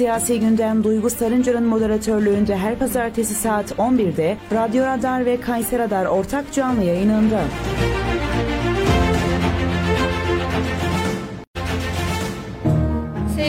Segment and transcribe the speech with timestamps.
[0.00, 6.52] Siyasi gündem Duygu Sarıncar'ın moderatörlüğünde her pazartesi saat 11'de Radyo Radar ve Kayser Radar ortak
[6.52, 7.40] canlı yayınında.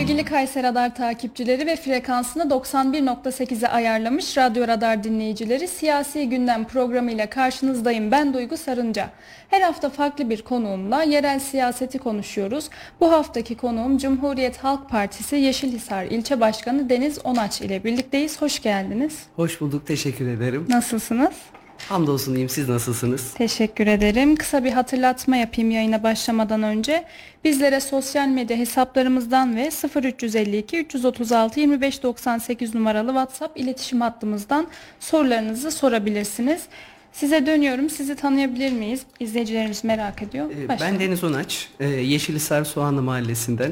[0.02, 8.12] Sevgili Kayser Radar takipçileri ve frekansını 91.8'e ayarlamış Radyo Radar dinleyicileri siyasi gündem programıyla karşınızdayım.
[8.12, 9.10] Ben Duygu Sarınca.
[9.50, 12.70] Her hafta farklı bir konuğumla yerel siyaseti konuşuyoruz.
[13.00, 18.42] Bu haftaki konuğum Cumhuriyet Halk Partisi Yeşilhisar İlçe Başkanı Deniz Onaç ile birlikteyiz.
[18.42, 19.20] Hoş geldiniz.
[19.36, 20.66] Hoş bulduk, teşekkür ederim.
[20.70, 21.34] Nasılsınız?
[21.90, 23.34] Hamdolsun diyeyim, siz nasılsınız?
[23.34, 24.36] Teşekkür ederim.
[24.36, 27.04] Kısa bir hatırlatma yapayım yayına başlamadan önce.
[27.44, 29.70] Bizlere sosyal medya hesaplarımızdan ve
[30.04, 34.68] 0352 336 2598 numaralı WhatsApp iletişim hattımızdan
[35.00, 36.62] sorularınızı sorabilirsiniz.
[37.14, 37.90] Size dönüyorum.
[37.90, 39.02] Sizi tanıyabilir miyiz?
[39.20, 40.46] İzleyicilerimiz merak ediyor.
[40.46, 41.00] Ee, Başlayalım.
[41.00, 43.72] Ben Deniz Onaç, e, Yeşilhisar Soğanlı Mahallesi'nden.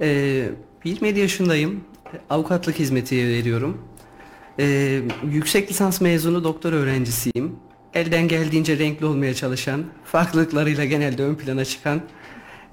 [0.00, 0.48] Ee,
[0.84, 1.84] 27 yaşındayım,
[2.30, 3.84] avukatlık hizmeti veriyorum.
[4.58, 5.00] Ee,
[5.32, 7.56] yüksek lisans mezunu doktor öğrencisiyim.
[7.94, 12.00] Elden geldiğince renkli olmaya çalışan, farklılıklarıyla genelde ön plana çıkan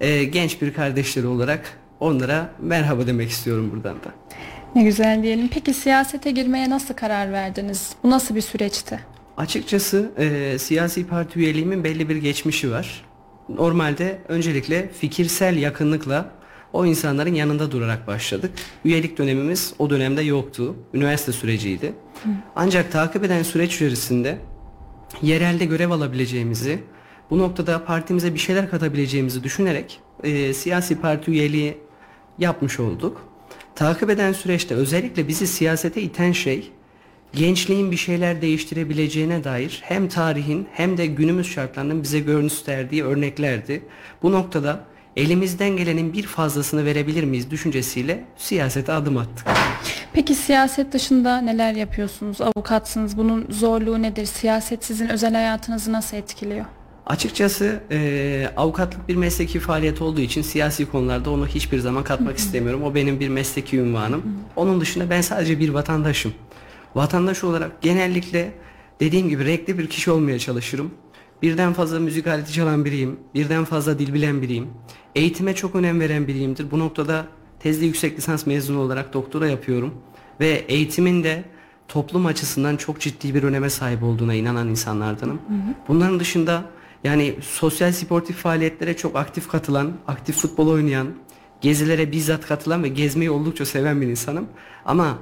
[0.01, 4.13] e, genç bir kardeşleri olarak onlara merhaba demek istiyorum buradan da.
[4.75, 5.49] Ne güzel diyelim.
[5.53, 7.89] Peki siyasete girmeye nasıl karar verdiniz?
[8.03, 8.99] Bu nasıl bir süreçti?
[9.37, 13.05] Açıkçası e, siyasi parti üyeliğimin belli bir geçmişi var.
[13.49, 16.31] Normalde öncelikle fikirsel yakınlıkla
[16.73, 18.51] o insanların yanında durarak başladık.
[18.85, 20.75] Üyelik dönemimiz o dönemde yoktu.
[20.93, 21.93] Üniversite süreciydi.
[22.55, 24.37] Ancak takip eden süreç içerisinde
[25.21, 26.79] yerelde görev alabileceğimizi,
[27.29, 31.77] bu noktada partimize bir şeyler katabileceğimizi düşünerek e, siyasi parti üyeliği
[32.39, 33.21] yapmış olduk.
[33.75, 36.71] Takip eden süreçte özellikle bizi siyasete iten şey
[37.33, 43.83] gençliğin bir şeyler değiştirebileceğine dair hem tarihin hem de günümüz şartlarının bize gösterdiği örneklerdi.
[44.23, 44.85] Bu noktada
[45.17, 49.47] elimizden gelenin bir fazlasını verebilir miyiz düşüncesiyle siyasete adım attık.
[50.13, 52.41] Peki siyaset dışında neler yapıyorsunuz?
[52.41, 53.17] Avukatsınız.
[53.17, 54.25] Bunun zorluğu nedir?
[54.25, 56.65] Siyaset sizin özel hayatınızı nasıl etkiliyor?
[57.05, 62.83] Açıkçası e, avukatlık bir mesleki faaliyet olduğu için siyasi konularda onu hiçbir zaman katmak istemiyorum.
[62.83, 64.23] O benim bir mesleki ünvanım.
[64.55, 66.33] Onun dışında ben sadece bir vatandaşım.
[66.95, 68.51] Vatandaş olarak genellikle
[68.99, 70.91] dediğim gibi renkli bir kişi olmaya çalışırım.
[71.43, 73.19] Birden fazla müzik aleti çalan biriyim.
[73.33, 74.67] Birden fazla dil bilen biriyim.
[75.15, 76.71] Eğitime çok önem veren biriyimdir.
[76.71, 77.25] Bu noktada
[77.59, 79.93] tezli yüksek lisans mezunu olarak doktora yapıyorum.
[80.39, 81.43] Ve eğitimin de
[81.87, 85.41] toplum açısından çok ciddi bir öneme sahip olduğuna inanan insanlardanım.
[85.87, 86.63] Bunların dışında
[87.03, 91.07] yani sosyal sportif faaliyetlere çok aktif katılan, aktif futbol oynayan,
[91.61, 94.47] gezilere bizzat katılan ve gezmeyi oldukça seven bir insanım.
[94.85, 95.17] Ama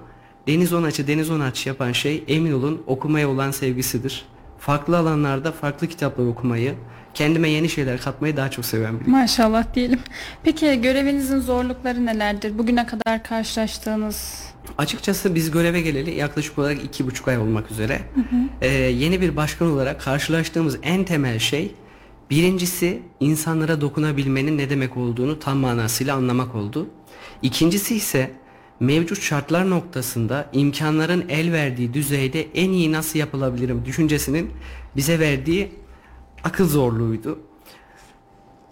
[0.48, 4.26] Deniz Onaç'ı Deniz Onaç yapan şey emin olun okumaya olan sevgisidir.
[4.62, 6.74] Farklı alanlarda farklı kitaplar okumayı,
[7.14, 9.12] kendime yeni şeyler katmayı daha çok seven biriyim.
[9.12, 10.00] Maşallah diyelim.
[10.44, 12.58] Peki görevinizin zorlukları nelerdir?
[12.58, 18.02] Bugüne kadar karşılaştığınız Açıkçası biz göreve geleli yaklaşık olarak iki buçuk ay olmak üzere.
[18.62, 21.76] Ee, yeni bir başkan olarak karşılaştığımız en temel şey
[22.30, 26.88] birincisi insanlara dokunabilmenin ne demek olduğunu tam manasıyla anlamak oldu.
[27.42, 28.32] İkincisi ise
[28.82, 34.52] mevcut şartlar noktasında imkanların el verdiği düzeyde en iyi nasıl yapılabilirim düşüncesinin
[34.96, 35.72] bize verdiği
[36.44, 37.40] akıl zorluğuydu.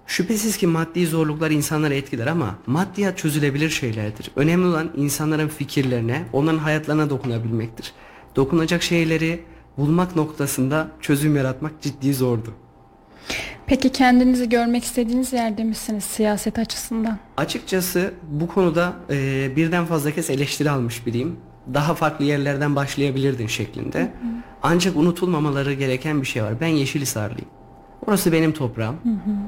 [0.08, 4.32] Şüphesiz ki maddi zorluklar insanları etkiler ama maddiyat çözülebilir şeylerdir.
[4.36, 7.94] Önemli olan insanların fikirlerine, onların hayatlarına dokunabilmektir.
[8.36, 9.44] Dokunacak şeyleri
[9.78, 12.54] bulmak noktasında çözüm yaratmak ciddi zordu.
[13.68, 17.18] Peki kendinizi görmek istediğiniz yerde misiniz siyaset açısından?
[17.38, 21.36] Açıkçası bu konuda e, birden fazla kez eleştiri almış biriyim.
[21.74, 24.12] Daha farklı yerlerden başlayabilirdin şeklinde.
[24.64, 26.54] Ancak unutulmamaları gereken bir şey var.
[26.62, 27.50] Ben Yeşilhisarlıyım.
[28.08, 28.96] Orası benim toprağım.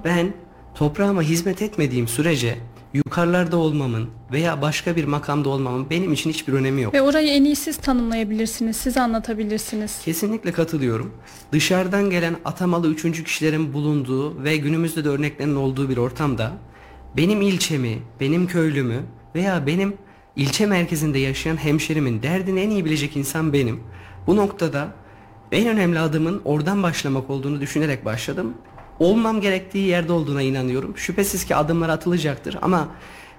[0.05, 0.33] Ben
[0.75, 2.57] toprağıma hizmet etmediğim sürece
[2.93, 6.93] yukarılarda olmamın veya başka bir makamda olmamın benim için hiçbir önemi yok.
[6.93, 9.99] Ve orayı en iyi siz tanımlayabilirsiniz, siz anlatabilirsiniz.
[10.05, 11.11] Kesinlikle katılıyorum.
[11.51, 16.51] Dışarıdan gelen atamalı üçüncü kişilerin bulunduğu ve günümüzde de örneklerin olduğu bir ortamda
[17.17, 18.99] benim ilçemi, benim köylümü
[19.35, 19.93] veya benim
[20.35, 23.79] ilçe merkezinde yaşayan hemşerimin derdini en iyi bilecek insan benim.
[24.27, 24.87] Bu noktada
[25.51, 28.53] en önemli adımın oradan başlamak olduğunu düşünerek başladım.
[29.01, 30.97] Olmam gerektiği yerde olduğuna inanıyorum.
[30.97, 32.87] Şüphesiz ki adımlar atılacaktır ama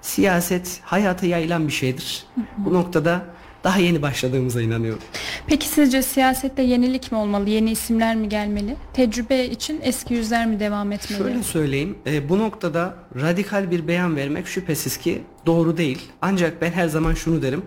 [0.00, 2.24] siyaset hayata yayılan bir şeydir.
[2.58, 3.24] Bu noktada
[3.64, 5.02] daha yeni başladığımıza inanıyorum.
[5.46, 8.76] Peki sizce siyasette yenilik mi olmalı, yeni isimler mi gelmeli?
[8.92, 11.18] Tecrübe için eski yüzler mi devam etmeli?
[11.22, 16.12] Şöyle söyleyeyim, e, bu noktada radikal bir beyan vermek şüphesiz ki doğru değil.
[16.22, 17.62] Ancak ben her zaman şunu derim,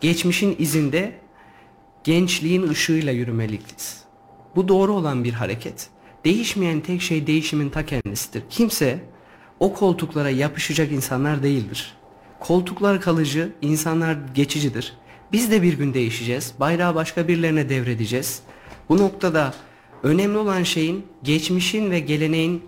[0.00, 1.12] geçmişin izinde
[2.04, 4.04] gençliğin ışığıyla yürümeliyiz.
[4.56, 5.93] Bu doğru olan bir hareket.
[6.24, 8.42] Değişmeyen tek şey değişimin ta kendisidir.
[8.50, 8.98] Kimse
[9.60, 11.94] o koltuklara yapışacak insanlar değildir.
[12.40, 14.92] Koltuklar kalıcı, insanlar geçicidir.
[15.32, 16.54] Biz de bir gün değişeceğiz.
[16.60, 18.42] Bayrağı başka birilerine devredeceğiz.
[18.88, 19.54] Bu noktada
[20.02, 22.64] önemli olan şeyin geçmişin ve geleneğin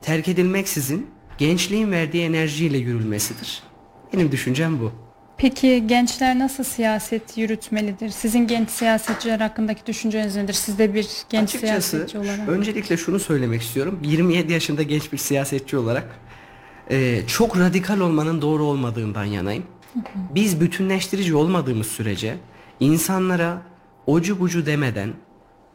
[0.00, 1.06] terk edilmeksizin
[1.38, 3.62] gençliğin verdiği enerjiyle yürülmesidir.
[4.12, 5.01] Benim düşüncem bu.
[5.42, 8.08] Peki gençler nasıl siyaset yürütmelidir?
[8.08, 10.52] Sizin genç siyasetçiler hakkındaki düşünceniz nedir?
[10.52, 12.48] Siz de bir genç Açıkçası siyasetçi olarak.
[12.48, 14.00] öncelikle şunu söylemek istiyorum.
[14.02, 16.20] 27 yaşında genç bir siyasetçi olarak
[16.90, 19.64] e, çok radikal olmanın doğru olmadığından yanayım.
[20.14, 22.36] Biz bütünleştirici olmadığımız sürece
[22.80, 23.62] insanlara
[24.06, 25.12] ocu bucu demeden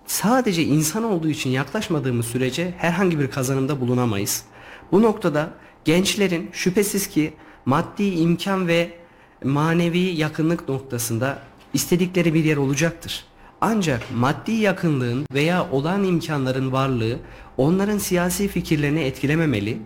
[0.05, 4.43] sadece insan olduğu için yaklaşmadığımız sürece herhangi bir kazanımda bulunamayız.
[4.91, 5.49] Bu noktada
[5.85, 7.33] gençlerin şüphesiz ki
[7.65, 9.06] maddi imkan ve
[9.43, 11.39] manevi yakınlık noktasında
[11.73, 13.25] istedikleri bir yer olacaktır.
[13.61, 17.19] Ancak maddi yakınlığın veya olan imkanların varlığı
[17.57, 19.77] onların siyasi fikirlerini etkilememeli.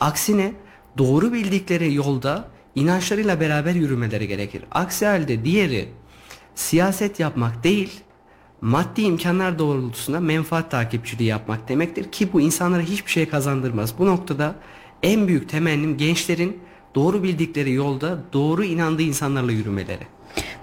[0.00, 0.52] Aksine
[0.98, 4.64] doğru bildikleri yolda inançlarıyla beraber yürümeleri gerekir.
[4.70, 5.88] Aksi halde diğeri
[6.54, 8.00] siyaset yapmak değil,
[8.60, 13.98] maddi imkanlar doğrultusunda menfaat takipçiliği yapmak demektir ki bu insanlara hiçbir şey kazandırmaz.
[13.98, 14.54] Bu noktada
[15.02, 16.60] en büyük temennim gençlerin
[16.98, 20.06] doğru bildikleri yolda doğru inandığı insanlarla yürümeleri.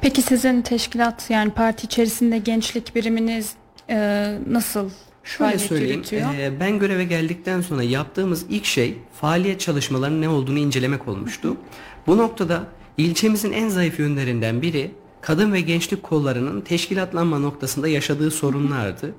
[0.02, 3.54] Peki sizin teşkilat yani parti içerisinde gençlik biriminiz
[3.90, 3.98] e,
[4.50, 4.90] nasıl
[5.24, 11.08] Şöyle söyleyeyim, e, ben göreve geldikten sonra yaptığımız ilk şey faaliyet çalışmalarının ne olduğunu incelemek
[11.08, 11.58] olmuştu.
[12.08, 12.64] Bu noktada
[12.98, 14.92] ilçemizin en zayıf yönlerinden biri
[15.22, 19.16] kadın ve gençlik kollarının teşkilatlanma noktasında yaşadığı sorunlardı.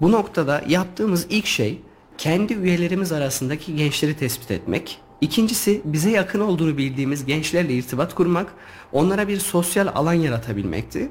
[0.00, 1.78] Bu noktada yaptığımız ilk şey
[2.18, 5.00] kendi üyelerimiz arasındaki gençleri tespit etmek.
[5.20, 8.54] İkincisi bize yakın olduğunu bildiğimiz gençlerle irtibat kurmak,
[8.92, 11.08] onlara bir sosyal alan yaratabilmekti.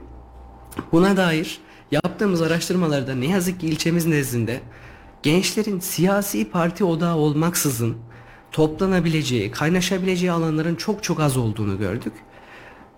[0.92, 1.60] Buna dair
[1.92, 4.62] yaptığımız araştırmalarda ne yazık ki ilçemiz nezdinde
[5.24, 7.98] gençlerin siyasi parti odağı olmaksızın
[8.52, 12.14] toplanabileceği, kaynaşabileceği alanların çok çok az olduğunu gördük.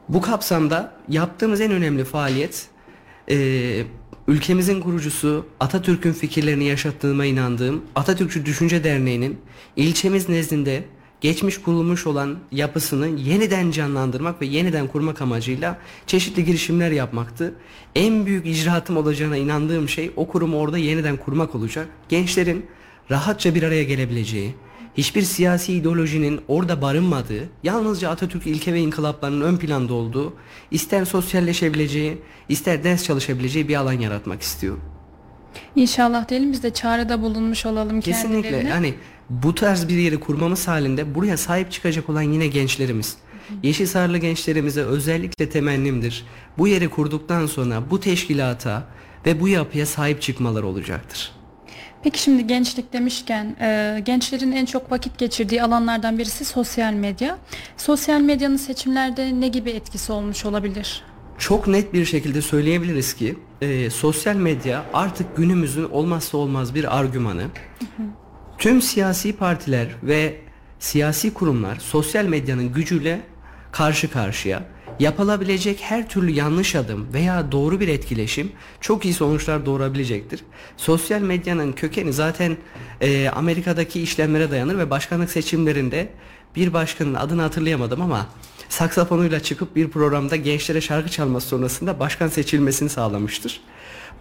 [0.09, 2.67] Bu kapsamda yaptığımız en önemli faaliyet
[3.29, 3.83] e,
[4.27, 9.39] ülkemizin kurucusu Atatürk'ün fikirlerini yaşattığıma inandığım Atatürkçü Düşünce Derneği'nin
[9.75, 10.83] ilçemiz nezdinde
[11.21, 15.77] geçmiş kurulmuş olan yapısını yeniden canlandırmak ve yeniden kurmak amacıyla
[16.07, 17.53] çeşitli girişimler yapmaktı.
[17.95, 21.87] En büyük icraatım olacağına inandığım şey o kurumu orada yeniden kurmak olacak.
[22.09, 22.65] Gençlerin
[23.11, 24.55] rahatça bir araya gelebileceği,
[24.97, 30.33] hiçbir siyasi ideolojinin orada barınmadığı, yalnızca Atatürk ilke ve inkılaplarının ön planda olduğu,
[30.71, 32.17] ister sosyalleşebileceği,
[32.49, 34.81] ister ders çalışabileceği bir alan yaratmak istiyorum.
[35.75, 38.69] İnşallah diyelim biz de çağrıda bulunmuş olalım Kesinlikle kendilerine.
[38.69, 38.93] yani
[39.29, 43.17] bu tarz bir yeri kurmamız halinde buraya sahip çıkacak olan yine gençlerimiz.
[43.63, 46.25] Yeşilsarlı gençlerimize özellikle temennimdir.
[46.57, 48.83] Bu yeri kurduktan sonra bu teşkilata
[49.25, 51.31] ve bu yapıya sahip çıkmaları olacaktır.
[52.03, 57.37] Peki şimdi gençlik demişken e, gençlerin en çok vakit geçirdiği alanlardan birisi sosyal medya.
[57.77, 61.03] Sosyal medyanın seçimlerde ne gibi etkisi olmuş olabilir?
[61.37, 67.43] Çok net bir şekilde söyleyebiliriz ki e, sosyal medya artık günümüzün olmazsa olmaz bir argümanı.
[68.59, 70.41] Tüm siyasi partiler ve
[70.79, 73.21] siyasi kurumlar sosyal medyanın gücüyle
[73.71, 74.63] karşı karşıya.
[74.99, 78.51] Yapılabilecek her türlü yanlış adım veya doğru bir etkileşim
[78.81, 80.43] çok iyi sonuçlar doğurabilecektir.
[80.77, 82.57] Sosyal medyanın kökeni zaten
[83.01, 86.09] e, Amerika'daki işlemlere dayanır ve başkanlık seçimlerinde
[86.55, 88.27] bir başkanın adını hatırlayamadım ama
[88.69, 93.61] saksafonuyla çıkıp bir programda gençlere şarkı çalması sonrasında başkan seçilmesini sağlamıştır.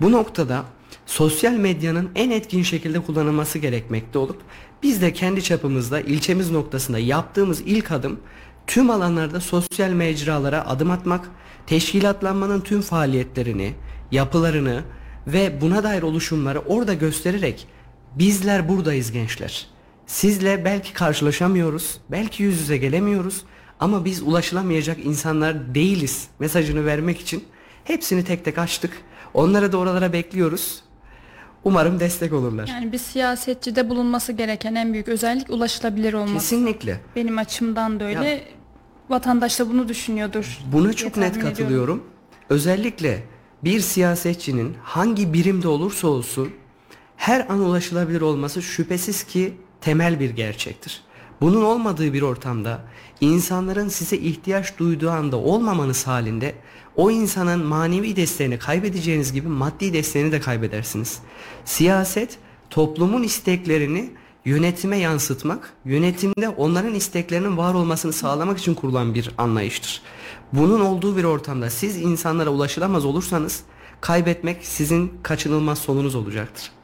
[0.00, 0.64] Bu noktada
[1.08, 4.42] sosyal medyanın en etkin şekilde kullanılması gerekmekte olup
[4.82, 8.20] biz de kendi çapımızda ilçemiz noktasında yaptığımız ilk adım
[8.66, 11.30] tüm alanlarda sosyal mecralara adım atmak,
[11.66, 13.74] teşkilatlanmanın tüm faaliyetlerini,
[14.12, 14.82] yapılarını
[15.26, 17.66] ve buna dair oluşumları orada göstererek
[18.14, 19.66] bizler buradayız gençler.
[20.06, 23.44] Sizle belki karşılaşamıyoruz, belki yüz yüze gelemiyoruz
[23.80, 27.44] ama biz ulaşılamayacak insanlar değiliz mesajını vermek için
[27.84, 29.02] hepsini tek tek açtık.
[29.34, 30.87] Onları da oralara bekliyoruz.
[31.64, 32.68] Umarım destek olurlar.
[32.68, 36.34] Yani bir siyasetçide bulunması gereken en büyük özellik ulaşılabilir olması.
[36.34, 37.00] Kesinlikle.
[37.16, 38.44] Benim açımdan da öyle.
[39.08, 40.58] Vatandaş da bunu düşünüyordur.
[40.72, 41.50] Buna çok net ediyorum.
[41.50, 42.04] katılıyorum.
[42.50, 43.22] Özellikle
[43.64, 46.50] bir siyasetçinin hangi birimde olursa olsun
[47.16, 51.02] her an ulaşılabilir olması şüphesiz ki temel bir gerçektir.
[51.40, 52.80] Bunun olmadığı bir ortamda
[53.20, 56.54] insanların size ihtiyaç duyduğu anda olmamanız halinde
[56.98, 61.18] o insanın manevi desteğini kaybedeceğiniz gibi maddi desteğini de kaybedersiniz.
[61.64, 62.38] Siyaset
[62.70, 64.10] toplumun isteklerini
[64.44, 70.02] yönetime yansıtmak, yönetimde onların isteklerinin var olmasını sağlamak için kurulan bir anlayıştır.
[70.52, 73.62] Bunun olduğu bir ortamda siz insanlara ulaşılamaz olursanız
[74.00, 76.77] kaybetmek sizin kaçınılmaz sonunuz olacaktır.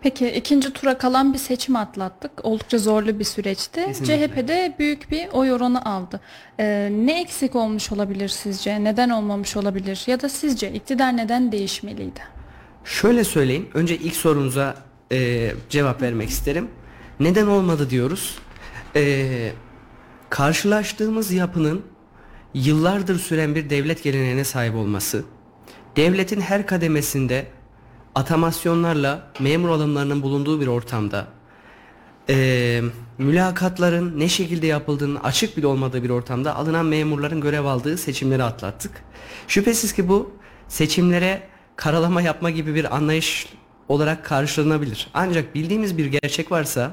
[0.00, 2.30] Peki ikinci tura kalan bir seçim atlattık.
[2.42, 3.84] Oldukça zorlu bir süreçti.
[3.84, 4.28] Kesinlikle.
[4.28, 6.20] CHP'de büyük bir oy oranı aldı.
[6.58, 8.84] Ee, ne eksik olmuş olabilir sizce?
[8.84, 10.04] Neden olmamış olabilir?
[10.06, 12.20] Ya da sizce iktidar neden değişmeliydi?
[12.84, 13.68] Şöyle söyleyeyim.
[13.74, 14.74] Önce ilk sorunuza
[15.12, 16.68] e, cevap vermek isterim.
[17.20, 18.38] Neden olmadı diyoruz.
[18.96, 19.52] E,
[20.30, 21.84] karşılaştığımız yapının
[22.54, 25.24] yıllardır süren bir devlet geleneğine sahip olması,
[25.96, 27.46] devletin her kademesinde
[28.18, 31.26] atamasyonlarla memur alımlarının bulunduğu bir ortamda,
[32.28, 32.80] e,
[33.18, 38.92] mülakatların ne şekilde yapıldığının açık bile olmadığı bir ortamda alınan memurların görev aldığı seçimleri atlattık.
[39.48, 40.32] Şüphesiz ki bu
[40.68, 41.42] seçimlere
[41.76, 43.46] karalama yapma gibi bir anlayış
[43.88, 45.08] olarak karşılanabilir.
[45.14, 46.90] Ancak bildiğimiz bir gerçek varsa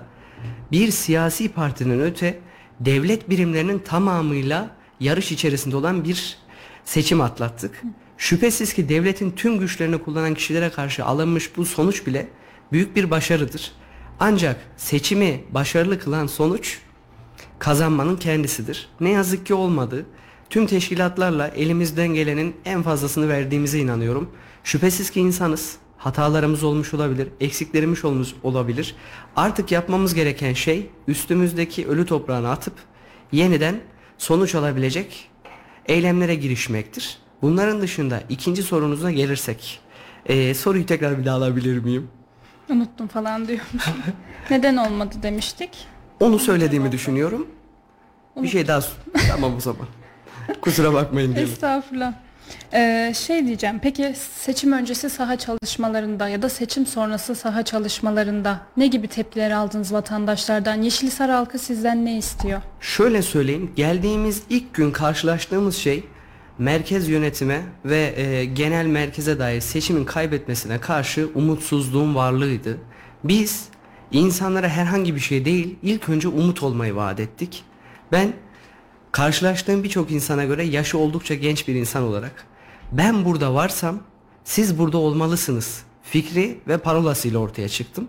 [0.72, 2.39] bir siyasi partinin öte
[2.79, 6.38] devlet birimlerinin tamamıyla yarış içerisinde olan bir
[6.84, 7.82] seçim atlattık.
[8.17, 12.27] Şüphesiz ki devletin tüm güçlerini kullanan kişilere karşı alınmış bu sonuç bile
[12.72, 13.72] büyük bir başarıdır.
[14.19, 16.79] Ancak seçimi başarılı kılan sonuç
[17.60, 18.89] kazanmanın kendisidir.
[19.00, 20.05] Ne yazık ki olmadı.
[20.50, 24.31] Tüm teşkilatlarla elimizden gelenin en fazlasını verdiğimize inanıyorum.
[24.63, 25.77] Şüphesiz ki insanız.
[25.98, 28.95] Hatalarımız olmuş olabilir, eksiklerimiz olmuş olabilir.
[29.36, 32.74] Artık yapmamız gereken şey üstümüzdeki ölü toprağını atıp
[33.31, 33.75] yeniden
[34.17, 35.29] sonuç alabilecek
[35.86, 37.25] eylemlere girişmektir.
[37.42, 39.80] Bunların dışında ikinci sorunuza gelirsek,
[40.30, 42.08] eee, soruyu tekrar bir daha alabilir miyim?
[42.70, 43.86] Unuttum falan diyormuş.
[44.50, 45.70] neden olmadı demiştik.
[46.20, 47.48] Onu söylediğimi düşünüyorum.
[48.42, 48.82] Bir şey daha
[49.30, 49.88] tamam o zaman.
[50.62, 51.54] Kusura bakmayın diyelim.
[51.54, 52.13] Estağfurullah.
[52.74, 53.80] Ee, şey diyeceğim.
[53.84, 59.94] Peki seçim öncesi saha çalışmalarında ya da seçim sonrası saha çalışmalarında ne gibi tepkiler aldınız
[59.94, 60.82] vatandaşlardan?
[60.82, 62.62] Yeşilhisar halkı sizden ne istiyor?
[62.80, 66.04] Şöyle söyleyeyim, geldiğimiz ilk gün karşılaştığımız şey
[66.57, 72.77] merkez yönetime ve e, genel merkeze dair seçimin kaybetmesine karşı umutsuzluğun varlığıydı.
[73.24, 73.65] Biz
[74.12, 77.63] insanlara herhangi bir şey değil, ilk önce umut olmayı vaat ettik.
[78.12, 78.33] Ben
[79.12, 82.45] karşılaştığım birçok insana göre yaşı oldukça genç bir insan olarak
[82.91, 84.00] ben burada varsam
[84.43, 88.07] siz burada olmalısınız fikri ve parolasıyla ortaya çıktım.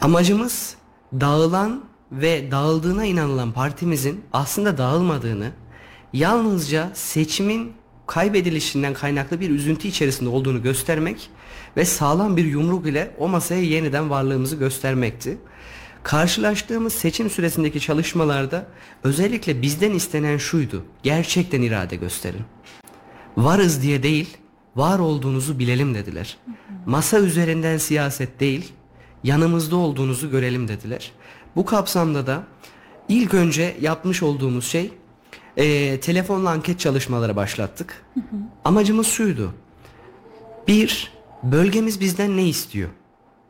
[0.00, 0.76] Amacımız
[1.12, 5.52] dağılan ve dağıldığına inanılan partimizin aslında dağılmadığını,
[6.12, 7.72] yalnızca seçimin
[8.06, 11.30] kaybedilişinden kaynaklı bir üzüntü içerisinde olduğunu göstermek
[11.76, 15.38] ve sağlam bir yumruk ile o masaya yeniden varlığımızı göstermekti.
[16.02, 18.66] Karşılaştığımız seçim süresindeki çalışmalarda
[19.04, 20.84] özellikle bizden istenen şuydu.
[21.02, 22.42] Gerçekten irade gösterin.
[23.36, 24.36] Varız diye değil,
[24.76, 26.36] var olduğunuzu bilelim dediler.
[26.86, 28.72] Masa üzerinden siyaset değil,
[29.24, 31.12] yanımızda olduğunuzu görelim dediler.
[31.56, 32.42] Bu kapsamda da
[33.08, 34.90] ilk önce yapmış olduğumuz şey
[35.58, 38.04] eee, telefonla anket çalışmaları başlattık.
[38.64, 39.54] Amacımız şuydu.
[40.68, 41.12] Bir,
[41.42, 42.88] bölgemiz bizden ne istiyor?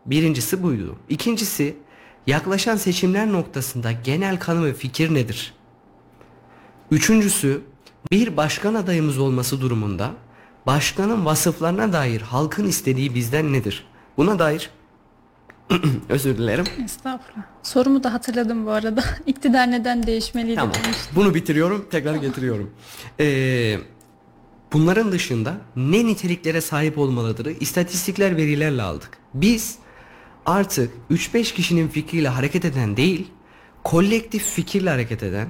[0.06, 0.96] Birincisi buydu.
[1.08, 1.76] İkincisi,
[2.26, 5.54] yaklaşan seçimler noktasında genel kanı ve fikir nedir?
[6.90, 7.60] Üçüncüsü,
[8.10, 10.10] bir başkan adayımız olması durumunda
[10.66, 13.86] başkanın vasıflarına dair halkın istediği bizden nedir?
[14.16, 14.70] Buna dair
[16.08, 16.64] özür dilerim.
[16.84, 17.42] Estağfurullah.
[17.62, 19.04] Sorumu da hatırladım bu arada.
[19.26, 20.74] İktidar neden değişmeliydi Tamam.
[20.74, 21.16] demiştim.
[21.16, 22.70] Bunu bitiriyorum, tekrar getiriyorum.
[23.20, 23.78] Ee,
[24.72, 27.56] bunların dışında ne niteliklere sahip olmalıdır?
[27.60, 29.18] İstatistikler verilerle aldık.
[29.34, 29.78] Biz
[30.46, 33.26] artık 3-5 kişinin fikriyle hareket eden değil,
[33.84, 35.48] kolektif fikirle hareket eden,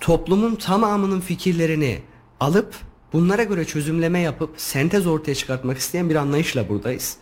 [0.00, 2.02] toplumun tamamının fikirlerini
[2.40, 2.74] alıp
[3.12, 7.16] bunlara göre çözümleme yapıp sentez ortaya çıkartmak isteyen bir anlayışla buradayız.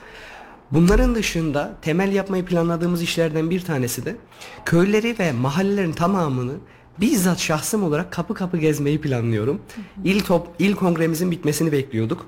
[0.71, 4.17] Bunların dışında temel yapmayı planladığımız işlerden bir tanesi de
[4.65, 6.55] köyleri ve mahallelerin tamamını
[7.01, 9.63] bizzat şahsım olarak kapı kapı gezmeyi planlıyorum.
[10.05, 12.27] İl top il kongremizin bitmesini bekliyorduk.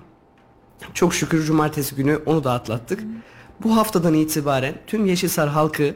[0.95, 3.05] Çok şükür cumartesi günü onu da atlattık.
[3.63, 5.95] Bu haftadan itibaren tüm Yeşilsar halkı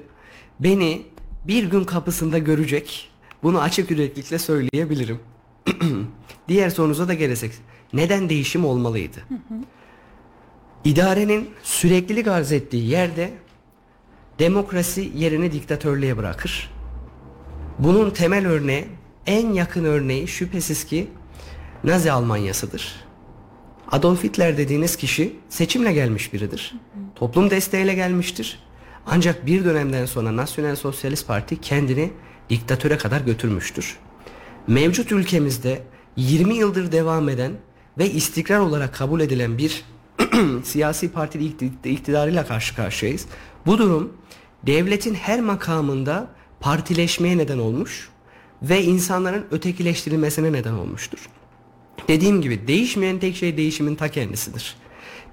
[0.60, 1.02] beni
[1.44, 3.10] bir gün kapısında görecek.
[3.42, 5.18] Bunu açık yüreklilikle söyleyebilirim.
[6.48, 7.52] Diğer sorunuza da gelirsek.
[7.92, 9.18] Neden değişim olmalıydı?
[10.84, 13.30] İdarenin süreklilik arz ettiği yerde
[14.38, 16.70] demokrasi yerini diktatörlüğe bırakır.
[17.78, 18.84] Bunun temel örneği,
[19.26, 21.08] en yakın örneği şüphesiz ki
[21.84, 23.04] Nazi Almanyasıdır.
[23.90, 26.74] Adolf Hitler dediğiniz kişi seçimle gelmiş biridir.
[27.14, 28.58] Toplum desteğiyle gelmiştir.
[29.06, 32.10] Ancak bir dönemden sonra Nasyonel Sosyalist Parti kendini
[32.50, 33.98] diktatöre kadar götürmüştür.
[34.66, 35.82] Mevcut ülkemizde
[36.16, 37.52] 20 yıldır devam eden
[37.98, 39.84] ve istikrar olarak kabul edilen bir
[40.64, 43.26] siyasi partili ikti- iktidarıyla karşı karşıyayız.
[43.66, 44.12] Bu durum
[44.66, 46.28] devletin her makamında
[46.60, 48.08] partileşmeye neden olmuş
[48.62, 51.28] ve insanların ötekileştirilmesine neden olmuştur.
[52.08, 54.76] Dediğim gibi değişmeyen tek şey değişimin ta kendisidir.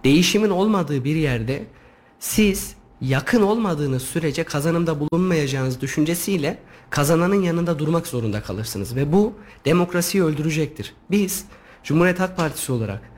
[0.04, 1.66] Değişimin olmadığı bir yerde
[2.20, 6.58] siz yakın olmadığınız sürece kazanımda bulunmayacağınız düşüncesiyle
[6.90, 9.34] kazananın yanında durmak zorunda kalırsınız ve bu
[9.66, 10.94] demokrasiyi öldürecektir.
[11.12, 11.46] Biz
[11.84, 13.17] Cumhuriyet Halk Partisi olarak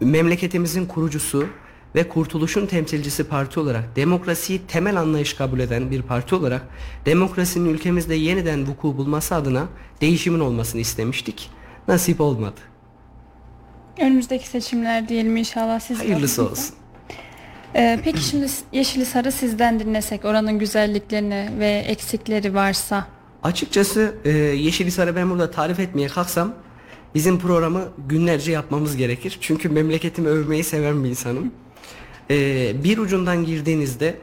[0.00, 1.46] memleketimizin kurucusu
[1.94, 6.62] ve kurtuluşun temsilcisi parti olarak demokrasiyi temel anlayış kabul eden bir parti olarak
[7.06, 9.66] demokrasinin ülkemizde yeniden vuku bulması adına
[10.00, 11.50] değişimin olmasını istemiştik.
[11.88, 12.60] Nasip olmadı.
[14.00, 16.74] Önümüzdeki seçimler diyelim inşallah siz Hayırlısı olsun.
[17.74, 23.06] Ee, peki şimdi Yeşil Sarı sizden dinlesek oranın güzelliklerini ve eksikleri varsa.
[23.42, 26.54] Açıkçası e, Yeşilhisar'ı ben burada tarif etmeye kalksam
[27.14, 29.38] bizim programı günlerce yapmamız gerekir.
[29.40, 31.52] Çünkü memleketimi övmeyi seven bir insanım.
[32.30, 32.36] E,
[32.84, 34.18] bir ucundan girdiğinizde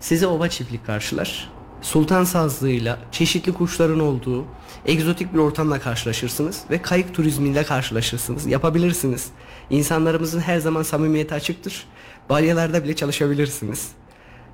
[0.00, 1.52] size ova çiftlik karşılar.
[1.82, 4.44] Sultan sazlığıyla çeşitli kuşların olduğu
[4.86, 8.46] egzotik bir ortamla karşılaşırsınız ve kayık turizmiyle karşılaşırsınız.
[8.46, 9.26] Yapabilirsiniz.
[9.70, 11.86] İnsanlarımızın her zaman samimiyeti açıktır.
[12.30, 13.88] Balyalarda bile çalışabilirsiniz.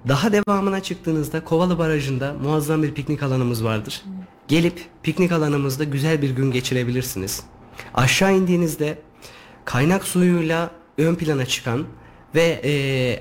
[0.08, 4.02] Daha devamına çıktığınızda Kovalı Barajı'nda muazzam bir piknik alanımız vardır.
[4.48, 7.42] Gelip piknik alanımızda güzel bir gün geçirebilirsiniz.
[7.94, 8.98] Aşağı indiğinizde
[9.64, 11.86] kaynak suyuyla ön plana çıkan
[12.34, 12.72] ve e,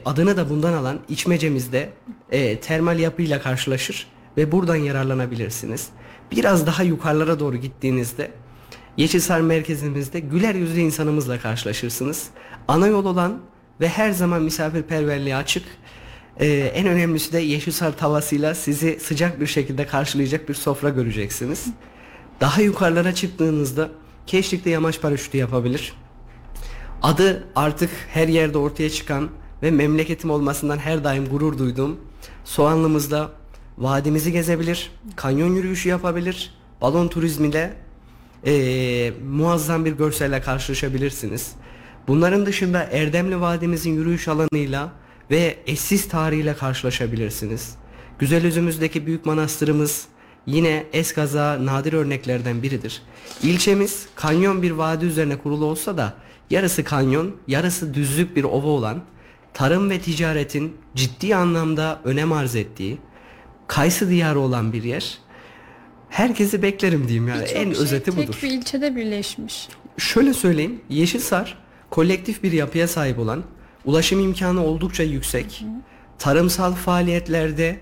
[0.05, 1.89] adını da bundan alan içmecemizde
[2.31, 5.87] e, termal yapıyla karşılaşır ve buradan yararlanabilirsiniz.
[6.31, 8.31] Biraz daha yukarılara doğru gittiğinizde
[8.97, 12.27] Yeşilsar merkezimizde güler yüzlü insanımızla karşılaşırsınız.
[12.67, 13.39] Ana yol olan
[13.81, 15.63] ve her zaman misafirperverliğe açık
[16.39, 21.65] ee, en önemlisi de Yeşilsar tavasıyla sizi sıcak bir şekilde karşılayacak bir sofra göreceksiniz.
[22.41, 23.89] Daha yukarılara çıktığınızda
[24.27, 25.93] Keşlik'te yamaç paraşütü yapabilir.
[27.01, 29.29] Adı artık her yerde ortaya çıkan
[29.63, 31.97] ve memleketim olmasından her daim gurur duyduğum
[32.45, 33.29] Soğanlımızda
[33.77, 37.73] vadimizi gezebilir, kanyon yürüyüşü yapabilir, balon turizmiyle
[38.45, 41.51] ee, muazzam bir görselle karşılaşabilirsiniz.
[42.07, 44.91] Bunların dışında Erdemli Vadimizin yürüyüş alanıyla
[45.31, 47.75] ve eşsiz tarihiyle karşılaşabilirsiniz.
[48.19, 50.07] Güzelözümüzdeki büyük manastırımız
[50.47, 53.01] yine eskaza nadir örneklerden biridir.
[53.43, 56.13] İlçemiz kanyon bir vadi üzerine kurulu olsa da
[56.49, 59.01] yarısı kanyon, yarısı düzlük bir ova olan,
[59.53, 62.97] tarım ve ticaretin ciddi anlamda önem arz ettiği,
[63.67, 65.17] kayısı diyarı olan bir yer.
[66.09, 68.39] Herkesi beklerim diyeyim yani Birçok en şey özeti tek budur.
[68.43, 69.67] bir ilçede birleşmiş.
[69.97, 71.57] Şöyle söyleyeyim, Yeşilsar
[71.89, 73.43] kolektif bir yapıya sahip olan,
[73.85, 75.65] ulaşım imkanı oldukça yüksek,
[76.19, 77.79] tarımsal faaliyetlerde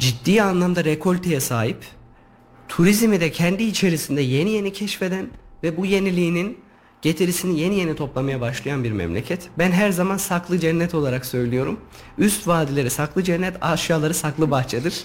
[0.00, 1.84] ciddi anlamda rekolteye sahip,
[2.68, 5.26] turizmi de kendi içerisinde yeni yeni keşfeden
[5.62, 6.58] ve bu yeniliğinin
[7.02, 9.48] getirisini yeni yeni toplamaya başlayan bir memleket.
[9.58, 11.80] Ben her zaman saklı cennet olarak söylüyorum.
[12.18, 15.04] Üst vadileri saklı cennet, aşağıları saklı bahçedir.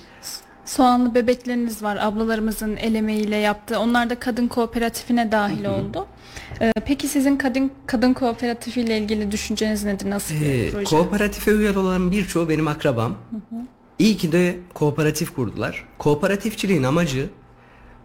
[0.65, 3.79] Soğanlı bebekleriniz var ablalarımızın el emeğiyle yaptığı.
[3.79, 6.07] Onlar da kadın kooperatifine dahil oldu.
[6.61, 10.09] Ee, peki sizin kadın kadın kooperatifiyle ilgili düşünceniz nedir?
[10.09, 10.85] Nasıl bir Ee, proje?
[10.85, 13.15] kooperatife üye olan birçoğu benim akrabam.
[13.99, 15.85] İyi ki de kooperatif kurdular.
[15.97, 17.29] Kooperatifçiliğin amacı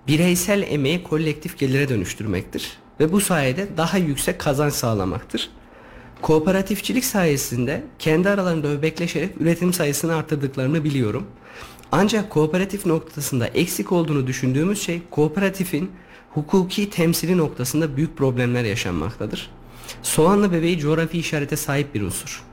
[0.06, 2.78] bireysel emeği kolektif gelire dönüştürmektir.
[3.00, 5.50] Ve bu sayede daha yüksek kazanç sağlamaktır.
[6.22, 11.26] Kooperatifçilik sayesinde kendi aralarında öbekleşerek üretim sayısını arttırdıklarını biliyorum.
[11.92, 15.90] Ancak kooperatif noktasında eksik olduğunu düşündüğümüz şey kooperatifin
[16.30, 19.50] hukuki temsili noktasında büyük problemler yaşanmaktadır.
[20.02, 22.49] Soğanlı bebeği coğrafi işarete sahip bir unsur.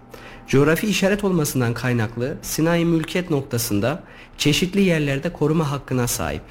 [0.47, 4.03] Coğrafi işaret olmasından kaynaklı sinayi mülkiyet noktasında
[4.37, 6.41] çeşitli yerlerde koruma hakkına sahip.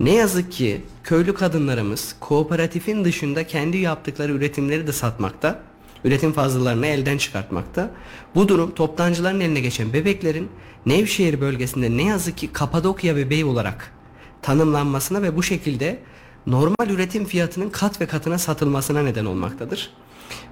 [0.00, 5.62] Ne yazık ki köylü kadınlarımız kooperatifin dışında kendi yaptıkları üretimleri de satmakta,
[6.04, 7.90] üretim fazlalarını elden çıkartmakta.
[8.34, 10.48] Bu durum toptancıların eline geçen bebeklerin
[10.86, 13.92] Nevşehir bölgesinde ne yazık ki Kapadokya bebeği olarak
[14.42, 15.98] tanımlanmasına ve bu şekilde
[16.46, 19.90] normal üretim fiyatının kat ve katına satılmasına neden olmaktadır.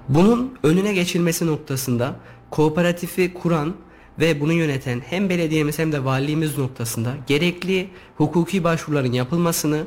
[0.09, 2.17] Bunun önüne geçilmesi noktasında
[2.51, 3.75] kooperatifi kuran
[4.19, 9.87] ve bunu yöneten hem belediyemiz hem de valiliğimiz noktasında gerekli hukuki başvuruların yapılmasını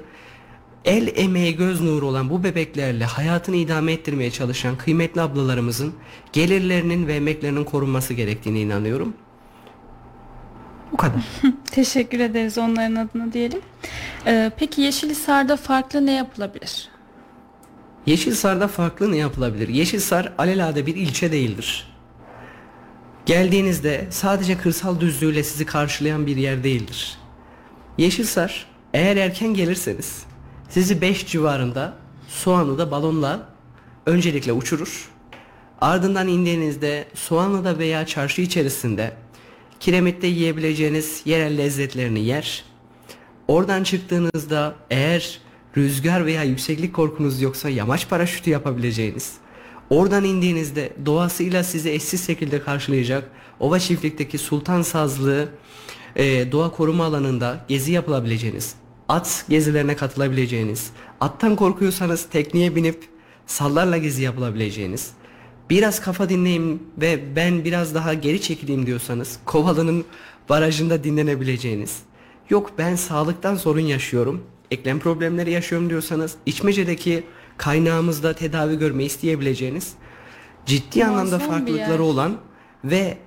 [0.86, 5.94] el emeği göz nuru olan bu bebeklerle hayatını idame ettirmeye çalışan kıymetli ablalarımızın
[6.34, 9.14] gelirlerinin ve emeklerinin korunması gerektiğine inanıyorum.
[10.92, 11.24] Bu kadar.
[11.72, 13.62] Teşekkür ederiz onların adına diyelim.
[14.28, 16.90] Ee, peki Yeşilhisar'da farklı ne yapılabilir?
[18.06, 19.68] Yeşilsar'da farklı ne yapılabilir?
[19.68, 21.93] Yeşilsar alelade bir ilçe değildir.
[23.26, 27.18] Geldiğinizde sadece kırsal düzlüğüyle sizi karşılayan bir yer değildir.
[27.98, 30.24] Yeşilsar eğer erken gelirseniz
[30.70, 31.94] sizi 5 civarında
[32.28, 33.50] Soğanlı'da balonla
[34.06, 35.10] öncelikle uçurur.
[35.82, 39.14] Ardından indiğinizde Soğanlı'da veya çarşı içerisinde
[39.80, 42.64] kiremitte yiyebileceğiniz yerel lezzetlerini yer.
[43.48, 45.40] Oradan çıktığınızda eğer
[45.78, 49.34] rüzgar veya yükseklik korkunuz yoksa yamaç paraşütü yapabileceğiniz,
[49.90, 55.50] Oradan indiğinizde doğasıyla sizi eşsiz şekilde karşılayacak Ova Çiftlik'teki Sultan Sazlığı
[56.16, 58.76] e, doğa koruma alanında gezi yapılabileceğiniz,
[59.10, 60.92] at gezilerine katılabileceğiniz,
[61.22, 63.10] attan korkuyorsanız tekniğe binip
[63.46, 65.12] sallarla gezi yapılabileceğiniz,
[65.70, 70.06] biraz kafa dinleyeyim ve ben biraz daha geri çekileyim diyorsanız Kovalı'nın
[70.50, 72.00] barajında dinlenebileceğiniz,
[72.50, 77.24] yok ben sağlıktan sorun yaşıyorum, eklem problemleri yaşıyorum diyorsanız İçmece'deki
[77.64, 79.94] kaynağımızda tedavi görmeyi isteyebileceğiniz
[80.66, 82.38] ciddi Muazzam anlamda farklılıkları olan
[82.84, 83.18] ve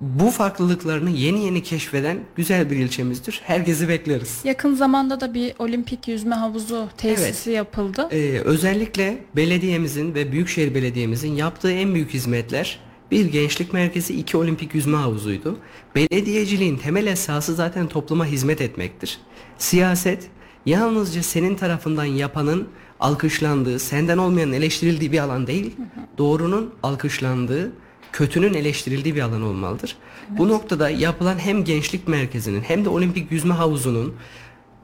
[0.00, 3.40] bu farklılıklarını yeni yeni keşfeden güzel bir ilçemizdir.
[3.44, 4.40] Herkesi bekleriz.
[4.44, 8.08] Yakın zamanda da bir olimpik yüzme havuzu tesisi yapıldı.
[8.10, 14.74] Ee, özellikle belediyemizin ve Büyükşehir Belediye'mizin yaptığı en büyük hizmetler bir gençlik merkezi, iki olimpik
[14.74, 15.58] yüzme havuzuydu.
[15.94, 19.18] Belediyeciliğin temel esası zaten topluma hizmet etmektir.
[19.58, 20.30] Siyaset
[20.66, 22.68] yalnızca senin tarafından yapanın
[23.00, 25.76] alkışlandığı, senden olmayanın eleştirildiği bir alan değil,
[26.18, 27.72] doğrunun alkışlandığı,
[28.12, 29.96] kötünün eleştirildiği bir alan olmalıdır.
[30.30, 34.14] Bu noktada yapılan hem gençlik merkezinin hem de olimpik yüzme havuzunun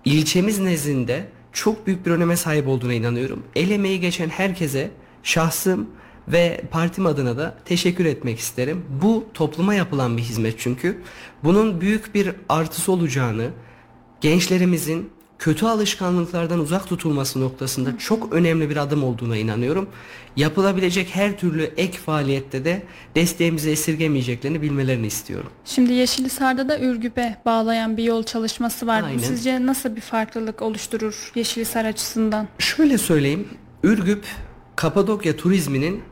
[0.05, 3.43] ilçemiz nezdinde çok büyük bir öneme sahip olduğuna inanıyorum.
[3.57, 4.91] El emeği geçen herkese
[5.23, 5.91] şahsım
[6.29, 8.85] ve partim adına da teşekkür etmek isterim.
[9.03, 11.03] Bu topluma yapılan bir hizmet çünkü.
[11.45, 13.51] Bunun büyük bir artısı olacağını,
[14.21, 15.11] gençlerimizin
[15.45, 19.89] kötü alışkanlıklardan uzak tutulması noktasında çok önemli bir adım olduğuna inanıyorum.
[20.37, 22.83] Yapılabilecek her türlü ek faaliyette de
[23.15, 25.51] desteğimizi esirgemeyeceklerini bilmelerini istiyorum.
[25.65, 29.03] Şimdi Yeşilisar'da da Ürgüp'e bağlayan bir yol çalışması var.
[29.03, 29.19] Bu Aynen.
[29.19, 32.49] sizce nasıl bir farklılık oluşturur Yeşilisar açısından?
[32.59, 33.49] Şöyle söyleyeyim.
[33.83, 34.25] Ürgüp
[34.77, 36.03] Kapadokya turizminin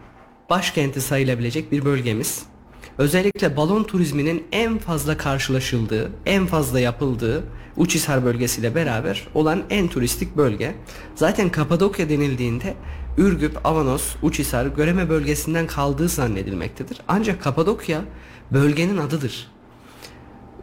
[0.50, 2.42] başkenti sayılabilecek bir bölgemiz.
[2.98, 7.44] Özellikle balon turizminin en fazla karşılaşıldığı, en fazla yapıldığı
[7.76, 10.74] Uçhisar bölgesiyle beraber olan en turistik bölge.
[11.14, 12.74] Zaten Kapadokya denildiğinde
[13.18, 16.98] Ürgüp, Avanos, Uçhisar, Göreme bölgesinden kaldığı zannedilmektedir.
[17.08, 18.00] Ancak Kapadokya
[18.50, 19.50] bölgenin adıdır.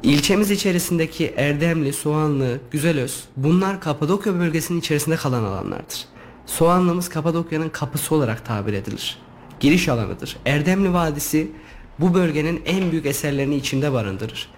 [0.04, 6.06] İlçemiz içerisindeki Erdemli, Soğanlı, Güzelöz bunlar Kapadokya bölgesinin içerisinde kalan alanlardır.
[6.46, 9.18] Soğanlımız Kapadokya'nın kapısı olarak tabir edilir.
[9.60, 10.38] Giriş alanıdır.
[10.46, 11.52] Erdemli Vadisi
[12.00, 14.50] bu bölgenin en büyük eserlerini içinde barındırır.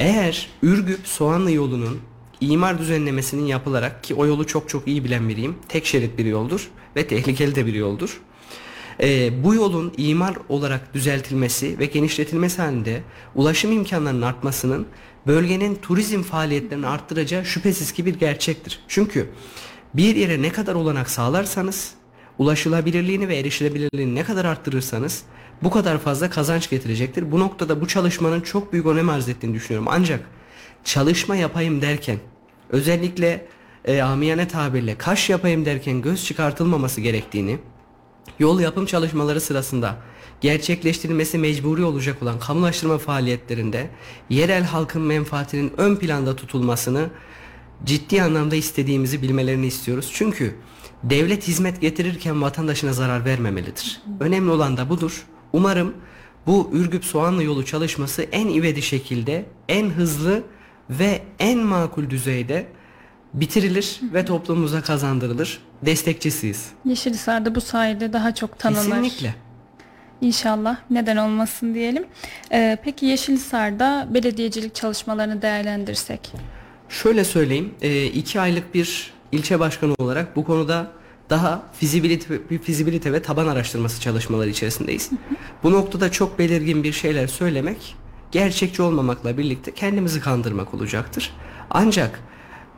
[0.00, 2.00] Eğer Ürgüp Soğanlı yolunun
[2.40, 5.56] imar düzenlemesinin yapılarak ki o yolu çok çok iyi bilen biriyim.
[5.68, 8.20] Tek şerit bir yoldur ve tehlikeli de bir yoldur.
[9.00, 13.02] Ee, bu yolun imar olarak düzeltilmesi ve genişletilmesi halinde
[13.34, 14.86] ulaşım imkanlarının artmasının
[15.26, 18.80] bölgenin turizm faaliyetlerini arttıracağı şüphesiz ki bir gerçektir.
[18.88, 19.30] Çünkü
[19.94, 21.94] bir yere ne kadar olanak sağlarsanız
[22.38, 25.22] ulaşılabilirliğini ve erişilebilirliğini ne kadar arttırırsanız
[25.62, 27.32] bu kadar fazla kazanç getirecektir.
[27.32, 29.88] Bu noktada bu çalışmanın çok büyük önem arz ettiğini düşünüyorum.
[29.90, 30.20] Ancak
[30.84, 32.18] çalışma yapayım derken
[32.70, 33.46] özellikle
[33.84, 37.58] e, amiyane tabirle kaş yapayım derken göz çıkartılmaması gerektiğini
[38.38, 39.96] yol yapım çalışmaları sırasında
[40.40, 43.90] gerçekleştirilmesi mecburi olacak olan kamulaştırma faaliyetlerinde
[44.30, 47.10] yerel halkın menfaatinin ön planda tutulmasını
[47.84, 50.10] ciddi anlamda istediğimizi bilmelerini istiyoruz.
[50.14, 50.54] Çünkü
[51.02, 54.02] devlet hizmet getirirken vatandaşına zarar vermemelidir.
[54.20, 55.26] Önemli olan da budur.
[55.52, 55.94] Umarım
[56.46, 60.42] bu Ürgüp Soğanlı yolu çalışması en ivedi şekilde, en hızlı
[60.90, 62.66] ve en makul düzeyde
[63.34, 65.60] bitirilir ve toplumumuza kazandırılır.
[65.82, 66.66] Destekçisiyiz.
[66.84, 68.84] Yeşilisar'da bu sayede daha çok tanınır.
[68.84, 69.34] Kesinlikle.
[70.20, 72.06] İnşallah neden olmasın diyelim.
[72.52, 76.32] Ee, peki Yeşilisar'da belediyecilik çalışmalarını değerlendirsek.
[76.88, 80.90] Şöyle söyleyeyim, e, iki aylık bir ilçe başkanı olarak bu konuda
[81.30, 85.10] daha fizibilite, fizibilite ve taban araştırması çalışmaları içerisindeyiz.
[85.62, 87.96] Bu noktada çok belirgin bir şeyler söylemek
[88.32, 91.32] gerçekçi olmamakla birlikte kendimizi kandırmak olacaktır.
[91.70, 92.20] Ancak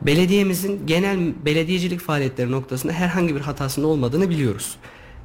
[0.01, 4.75] belediyemizin genel belediyecilik faaliyetleri noktasında herhangi bir hatasının olmadığını biliyoruz.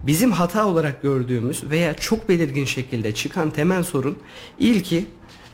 [0.03, 4.19] Bizim hata olarak gördüğümüz veya çok belirgin şekilde çıkan temel sorun
[4.59, 5.07] ilki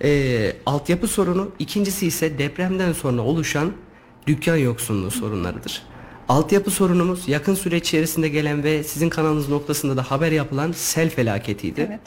[0.02, 3.72] e, altyapı sorunu, ikincisi ise depremden sonra oluşan
[4.26, 5.82] dükkan yoksunluğu sorunlarıdır.
[6.28, 11.86] Altyapı sorunumuz yakın süre içerisinde gelen ve sizin kanalınız noktasında da haber yapılan sel felaketiydi.
[11.88, 12.00] Evet.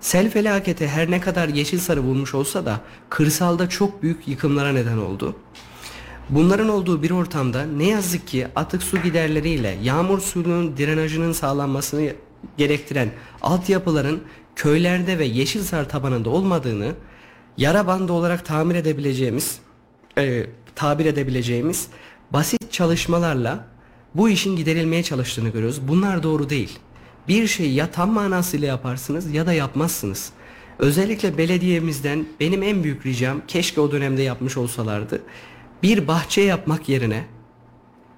[0.00, 4.96] Sel felaketi her ne kadar yeşil sarı vurmuş olsa da kırsalda çok büyük yıkımlara neden
[4.96, 5.36] oldu.
[6.30, 12.12] Bunların olduğu bir ortamda ne yazık ki atık su giderleriyle yağmur suyunun drenajının sağlanmasını
[12.56, 13.10] gerektiren
[13.42, 14.20] altyapıların
[14.56, 16.92] köylerde ve Yeşilsar tabanında olmadığını
[17.56, 19.58] yara bandı olarak tamir edebileceğimiz
[20.18, 20.46] e,
[20.76, 21.88] tabir edebileceğimiz
[22.30, 23.66] basit çalışmalarla
[24.14, 25.88] bu işin giderilmeye çalıştığını görüyoruz.
[25.88, 26.78] Bunlar doğru değil.
[27.28, 30.32] Bir şeyi ya tam manasıyla yaparsınız ya da yapmazsınız.
[30.78, 35.22] Özellikle belediyemizden benim en büyük ricam keşke o dönemde yapmış olsalardı.
[35.82, 37.24] Bir bahçe yapmak yerine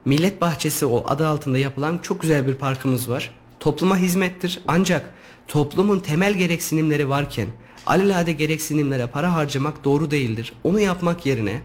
[0.04, 3.30] Millet Bahçesi o adı altında yapılan çok güzel bir parkımız var.
[3.60, 4.60] topluma hizmettir.
[4.68, 5.14] Ancak
[5.48, 7.46] toplumun temel gereksinimleri varken
[7.86, 10.52] alelade gereksinimlere para harcamak doğru değildir.
[10.64, 11.62] Onu yapmak yerine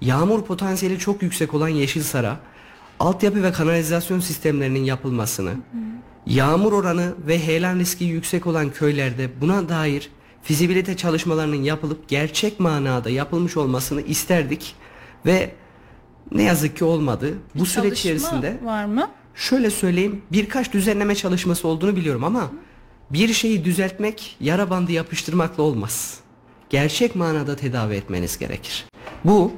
[0.00, 2.36] yağmur potansiyeli çok yüksek olan Yeşilsar'a
[3.00, 5.54] altyapı ve kanalizasyon sistemlerinin yapılmasını,
[6.26, 10.10] yağmur oranı ve heyelan riski yüksek olan köylerde buna dair
[10.42, 14.74] fizibilite çalışmalarının yapılıp gerçek manada yapılmış olmasını isterdik
[15.26, 15.50] ve
[16.32, 17.34] ne yazık ki olmadı.
[17.54, 19.10] Bu Bir süreç çalışma içerisinde var mı?
[19.34, 22.50] şöyle söyleyeyim birkaç düzenleme çalışması olduğunu biliyorum ama
[23.10, 26.20] bir şeyi düzeltmek yara bandı yapıştırmakla olmaz.
[26.70, 28.84] Gerçek manada tedavi etmeniz gerekir.
[29.24, 29.52] Bu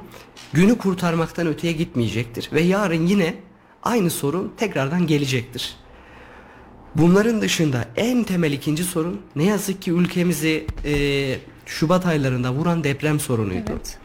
[0.53, 3.35] günü kurtarmaktan öteye gitmeyecektir ve yarın yine
[3.83, 5.75] aynı sorun tekrardan gelecektir.
[6.95, 13.19] Bunların dışında en temel ikinci sorun ne yazık ki ülkemizi eee, Şubat aylarında vuran deprem
[13.19, 13.71] sorunuydu.
[13.71, 13.97] Evet.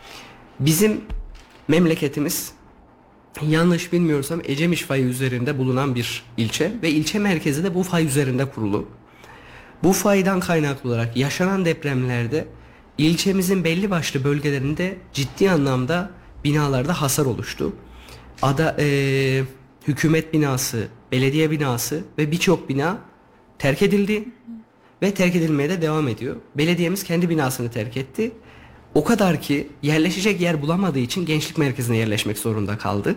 [0.60, 1.00] Bizim
[1.68, 2.52] memleketimiz
[3.42, 8.44] yanlış bilmiyorsam Ecemiş fayı üzerinde bulunan bir ilçe ve ilçe merkezi de bu fay üzerinde
[8.44, 8.88] kurulu.
[9.82, 12.46] Bu faydan kaynaklı olarak yaşanan depremlerde
[12.98, 16.10] ilçemizin belli başlı bölgelerinde ciddi anlamda
[16.44, 17.72] binalarda hasar oluştu.
[18.42, 19.44] Ada eee,
[19.88, 22.98] hükümet binası, belediye binası ve birçok bina
[23.58, 24.28] terk edildi
[25.02, 26.36] ve terk edilmeye de devam ediyor.
[26.54, 28.32] Belediyemiz kendi binasını terk etti.
[28.94, 33.16] O kadar ki yerleşecek yer bulamadığı için gençlik merkezine yerleşmek zorunda kaldı.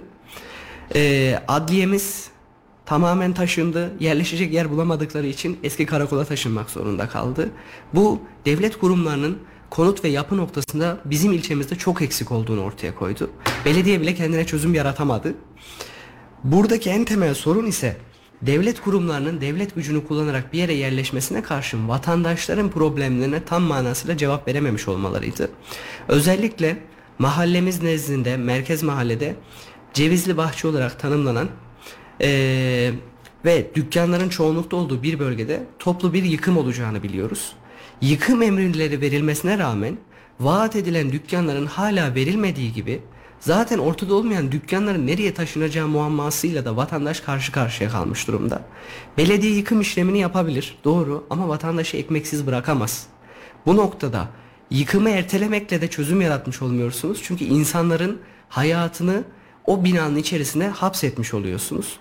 [0.96, 2.30] Ee, adliyemiz
[2.86, 3.92] tamamen taşındı.
[4.00, 7.50] Yerleşecek yer bulamadıkları için eski karakola taşınmak zorunda kaldı.
[7.94, 9.38] Bu devlet kurumlarının
[9.70, 13.30] konut ve yapı noktasında bizim ilçemizde çok eksik olduğunu ortaya koydu.
[13.66, 15.34] Belediye bile kendine çözüm yaratamadı.
[16.44, 17.98] Buradaki en temel sorun ise
[18.42, 24.88] devlet kurumlarının devlet gücünü kullanarak bir yere yerleşmesine karşın vatandaşların problemlerine tam manasıyla cevap verememiş
[24.88, 25.50] olmalarıydı.
[26.08, 26.78] Özellikle
[27.20, 29.36] mahallemiz nezdinde, merkez mahallede
[29.94, 31.48] Cevizli Bahçe olarak tanımlanan
[32.20, 32.94] eee,
[33.46, 37.54] ve dükkanların çoğunlukta olduğu bir bölgede toplu bir yıkım olacağını biliyoruz.
[38.02, 39.98] Yıkım emirleri verilmesine rağmen
[40.40, 43.02] vaat edilen dükkanların hala verilmediği gibi
[43.40, 48.62] zaten ortada olmayan dükkanların nereye taşınacağı muammasıyla da vatandaş karşı karşıya kalmış durumda.
[49.18, 53.08] Belediye yıkım işlemini yapabilir doğru ama vatandaşı ekmeksiz bırakamaz.
[53.66, 54.28] Bu noktada
[54.72, 57.22] yıkımı ertelemekle de çözüm yaratmış olmuyorsunuz.
[57.24, 58.20] Çünkü insanların
[58.50, 59.24] hayatını
[59.66, 62.00] o binanın içerisine hapsetmiş oluyorsunuz.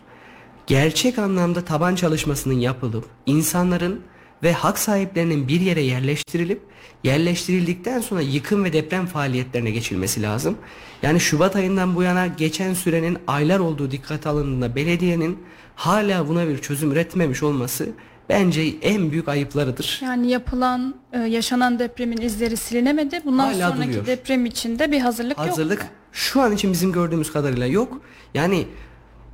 [0.66, 4.01] Gerçek anlamda taban çalışmasının yapılıp insanların
[4.42, 6.62] ve hak sahiplerinin bir yere yerleştirilip
[7.05, 10.59] yerleştirildikten sonra yıkım ve deprem faaliyetlerine geçilmesi lazım.
[11.03, 15.38] Yani Şubat ayından bu yana geçen sürenin aylar olduğu dikkat alındığında belediyenin
[15.77, 17.88] hala buna bir çözüm üretmemiş olması
[18.29, 20.01] bence en büyük ayıplarıdır.
[20.05, 23.20] Yani yapılan, e, yaşanan depremin izleri silinemedi.
[23.25, 24.07] Bundan Hala sonraki duruyor.
[24.07, 25.88] deprem için de bir hazırlık, Hazırlık yok.
[26.12, 28.01] şu an için bizim gördüğümüz kadarıyla yok.
[28.35, 28.66] Yani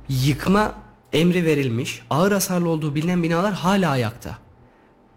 [0.09, 0.75] yıkma
[1.13, 4.37] emri verilmiş, ağır hasarlı olduğu bilinen binalar hala ayakta.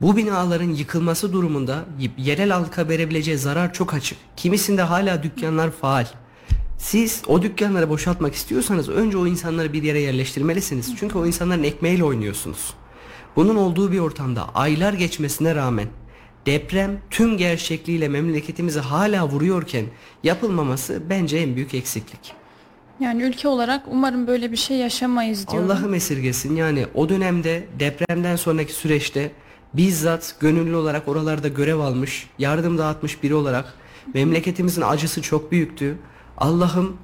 [0.00, 1.84] Bu binaların yıkılması durumunda
[2.18, 4.18] yerel halka verebileceği zarar çok açık.
[4.36, 6.06] Kimisinde hala dükkanlar faal.
[6.78, 10.96] Siz o dükkanları boşaltmak istiyorsanız önce o insanları bir yere yerleştirmelisiniz.
[10.96, 12.74] Çünkü o insanların ekmeğiyle oynuyorsunuz.
[13.36, 15.88] Bunun olduğu bir ortamda aylar geçmesine rağmen
[16.46, 19.86] deprem tüm gerçekliğiyle memleketimizi hala vuruyorken
[20.22, 22.32] yapılmaması bence en büyük eksiklik.
[23.00, 25.70] Yani ülke olarak umarım böyle bir şey yaşamayız diyorum.
[25.70, 29.32] Allah'ım esirgesin yani o dönemde depremden sonraki süreçte
[29.74, 33.74] bizzat gönüllü olarak oralarda görev almış, yardım dağıtmış biri olarak
[34.14, 35.98] memleketimizin acısı çok büyüktü.
[36.38, 36.96] Allah'ım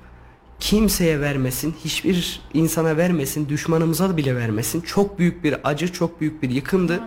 [0.61, 4.81] kimseye vermesin, hiçbir insana vermesin, düşmanımıza bile vermesin.
[4.81, 7.01] Çok büyük bir acı, çok büyük bir yıkımdı.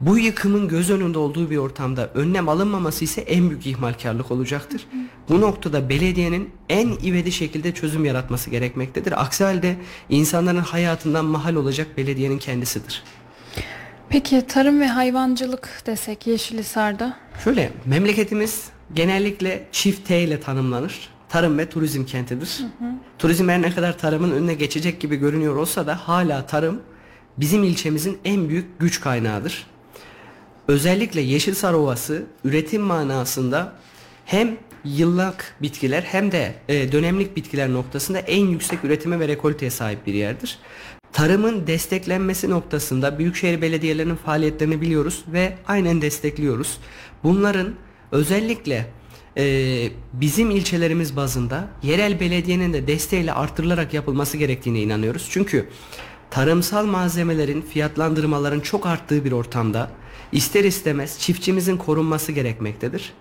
[0.00, 4.86] Bu yıkımın göz önünde olduğu bir ortamda önlem alınmaması ise en büyük ihmalkarlık olacaktır.
[5.28, 9.22] Bu noktada belediyenin en ivedi şekilde çözüm yaratması gerekmektedir.
[9.22, 9.76] Aksi halde
[10.08, 13.02] insanların hayatından mahal olacak belediyenin kendisidir.
[14.10, 17.16] Peki tarım ve hayvancılık desek Yeşilisar'da?
[17.44, 21.08] Şöyle memleketimiz genellikle çift T ile tanımlanır.
[21.28, 22.60] Tarım ve turizm kentidir.
[23.18, 26.82] Turizm her ne kadar tarımın önüne geçecek gibi görünüyor olsa da hala tarım
[27.36, 29.66] bizim ilçemizin en büyük güç kaynağıdır.
[30.68, 33.72] Özellikle Yeşilsar Ovası üretim manasında
[34.26, 40.06] hem yıllık bitkiler hem de e, dönemlik bitkiler noktasında en yüksek üretime ve rekolteye sahip
[40.06, 40.58] bir yerdir.
[41.12, 46.78] Tarımın desteklenmesi noktasında büyükşehir belediyelerinin faaliyetlerini biliyoruz ve aynen destekliyoruz.
[47.24, 47.74] Bunların
[48.12, 48.86] özellikle
[49.36, 55.28] e, bizim ilçelerimiz bazında yerel belediyenin de desteğiyle artırılarak yapılması gerektiğine inanıyoruz.
[55.30, 55.68] Çünkü
[56.30, 59.90] tarımsal malzemelerin fiyatlandırmaların çok arttığı bir ortamda
[60.32, 63.12] ister istemez çiftçimizin korunması gerekmektedir.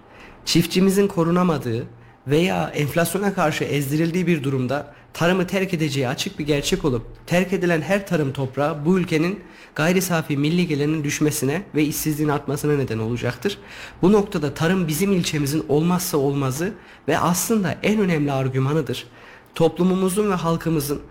[0.46, 1.88] Çiftçimizin korunamadığı
[2.28, 7.82] veya enflasyona karşı ezdirildiği bir durumda tarımı terk edeceği açık bir gerçek olup terk edilen
[7.82, 9.40] her tarım toprağı bu ülkenin
[9.76, 13.58] gayri safi milli gelirinin düşmesine ve işsizliğin artmasına neden olacaktır.
[14.02, 16.74] Bu noktada tarım bizim ilçemizin olmazsa olmazı
[17.08, 19.08] ve aslında en önemli argümanıdır.
[19.56, 21.02] Toplumumuzun ve halkımızın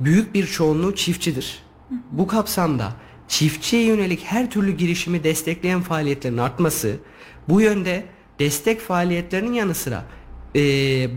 [0.00, 1.62] büyük bir çoğunluğu çiftçidir.
[2.10, 2.92] Bu kapsamda
[3.28, 6.96] çiftçiye yönelik her türlü girişimi destekleyen faaliyetlerin artması,
[7.48, 8.04] bu yönde
[8.38, 10.04] destek faaliyetlerinin yanı sıra
[10.56, 10.60] e,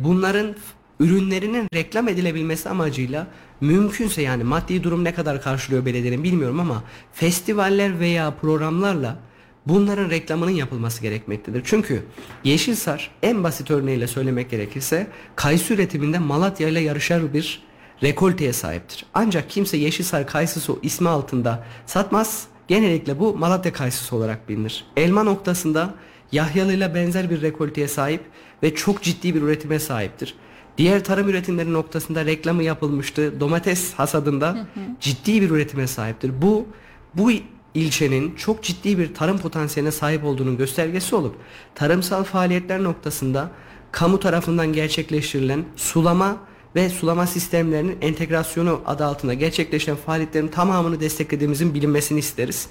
[0.04, 0.56] bunların
[1.04, 3.28] ürünlerinin reklam edilebilmesi amacıyla
[3.62, 9.20] mümkünse yani maddi durum ne kadar karşılıyor belediyenin bilmiyorum ama festivaller veya programlarla
[9.68, 11.62] bunların reklamının yapılması gerekmektedir.
[11.66, 12.04] Çünkü
[12.44, 17.64] Yeşilsar en basit örneğiyle söylemek gerekirse kayısı üretiminde Malatya ile yarışar bir
[18.04, 19.06] rekolteye sahiptir.
[19.14, 22.48] Ancak kimse Yeşilsar kayısısı ismi altında satmaz.
[22.68, 24.86] Genellikle bu Malatya kayısısı olarak bilinir.
[24.98, 25.94] Elma noktasında
[26.32, 28.22] Yahyalı ile benzer bir rekolteye sahip
[28.64, 30.36] ve çok ciddi bir üretime sahiptir.
[30.78, 33.40] Diğer tarım üretimleri noktasında reklamı yapılmıştı.
[33.40, 34.80] Domates hasadında hı hı.
[35.02, 36.42] ciddi bir üretime sahiptir.
[36.42, 36.68] Bu
[37.14, 37.32] bu
[37.74, 41.36] ilçenin çok ciddi bir tarım potansiyeline sahip olduğunun göstergesi olup
[41.76, 43.52] tarımsal faaliyetler noktasında
[43.92, 46.38] kamu tarafından gerçekleştirilen sulama
[46.76, 52.68] ve sulama sistemlerinin entegrasyonu adı altında gerçekleşen faaliyetlerin tamamını desteklediğimizin bilinmesini isteriz.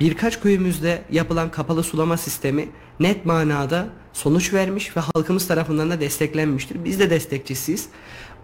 [0.00, 2.68] Birkaç köyümüzde yapılan kapalı sulama sistemi
[3.00, 6.84] net manada sonuç vermiş ve halkımız tarafından da desteklenmiştir.
[6.84, 7.88] Biz de destekçisiyiz.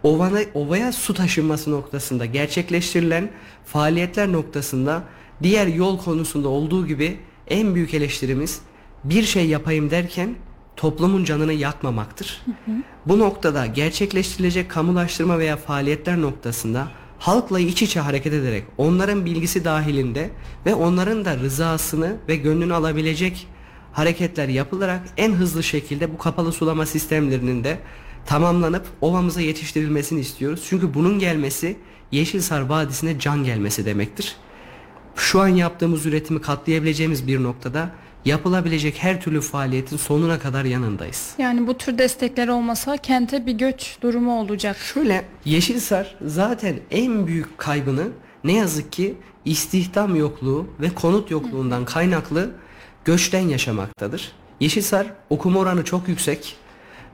[0.02, 3.30] Ovana, ovaya su taşınması noktasında gerçekleştirilen
[3.64, 5.02] faaliyetler noktasında
[5.42, 8.60] diğer yol konusunda olduğu gibi en büyük eleştirimiz
[9.04, 10.34] bir şey yapayım derken
[10.76, 12.42] toplumun canını yakmamaktır.
[12.44, 12.76] Hı hı.
[13.06, 20.30] Bu noktada gerçekleştirilecek kamulaştırma veya faaliyetler noktasında halkla iç içe hareket ederek onların bilgisi dahilinde
[20.66, 23.46] ve onların da rızasını ve gönlünü alabilecek
[23.92, 27.78] hareketler yapılarak en hızlı şekilde bu kapalı sulama sistemlerinin de
[28.26, 30.64] tamamlanıp ovamıza yetiştirilmesini istiyoruz.
[30.68, 31.76] Çünkü bunun gelmesi
[32.12, 34.36] Yeşilsar Vadisi'ne can gelmesi demektir.
[35.16, 37.90] Şu an yaptığımız üretimi katlayabileceğimiz bir noktada
[38.26, 41.34] yapılabilecek her türlü faaliyetin sonuna kadar yanındayız.
[41.38, 44.76] Yani bu tür destekler olmasa kente bir göç durumu olacak.
[44.76, 48.08] Şöyle Yeşilsar zaten en büyük kaybını
[48.44, 52.50] ne yazık ki istihdam yokluğu ve konut yokluğundan kaynaklı
[53.04, 54.32] göçten yaşamaktadır.
[54.60, 56.56] Yeşilsar okuma oranı çok yüksek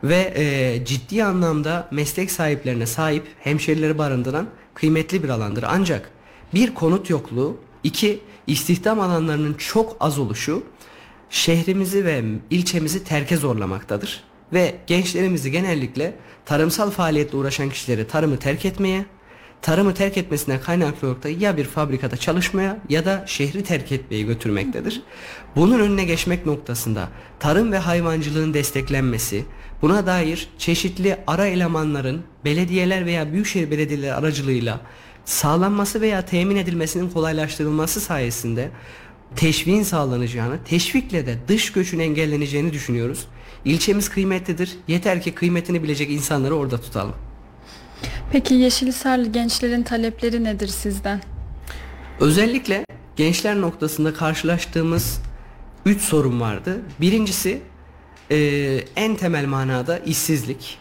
[0.05, 5.64] ve e, ciddi anlamda meslek sahiplerine sahip hemşerileri barındıran kıymetli bir alandır.
[5.68, 6.11] Ancak
[6.55, 10.62] bir konut yokluğu, iki istihdam alanlarının çok az oluşu
[11.32, 14.24] şehrimizi ve ilçemizi terke zorlamaktadır.
[14.52, 16.14] Ve gençlerimizi genellikle
[16.44, 19.06] tarımsal faaliyetle uğraşan kişileri tarımı terk etmeye,
[19.62, 24.22] tarımı terk etmesine kaynaklı olarak da ya bir fabrikada çalışmaya ya da şehri terk etmeye
[24.22, 25.02] götürmektedir.
[25.56, 27.08] Bunun önüne geçmek noktasında
[27.40, 29.44] tarım ve hayvancılığın desteklenmesi,
[29.82, 34.80] buna dair çeşitli ara elemanların belediyeler veya büyükşehir belediyeleri aracılığıyla
[35.24, 38.70] sağlanması veya temin edilmesinin kolaylaştırılması sayesinde
[39.36, 43.26] teşviğin sağlanacağını, teşvikle de dış göçün engelleneceğini düşünüyoruz.
[43.64, 44.76] İlçemiz kıymetlidir.
[44.88, 47.14] Yeter ki kıymetini bilecek insanları orada tutalım.
[48.32, 51.22] Peki Yeşilhisarlı gençlerin talepleri nedir sizden?
[52.20, 52.84] Özellikle
[53.16, 55.22] gençler noktasında karşılaştığımız
[55.86, 56.80] üç sorun vardı.
[57.00, 57.62] Birincisi
[58.30, 58.36] e,
[58.96, 60.78] en temel manada işsizlik.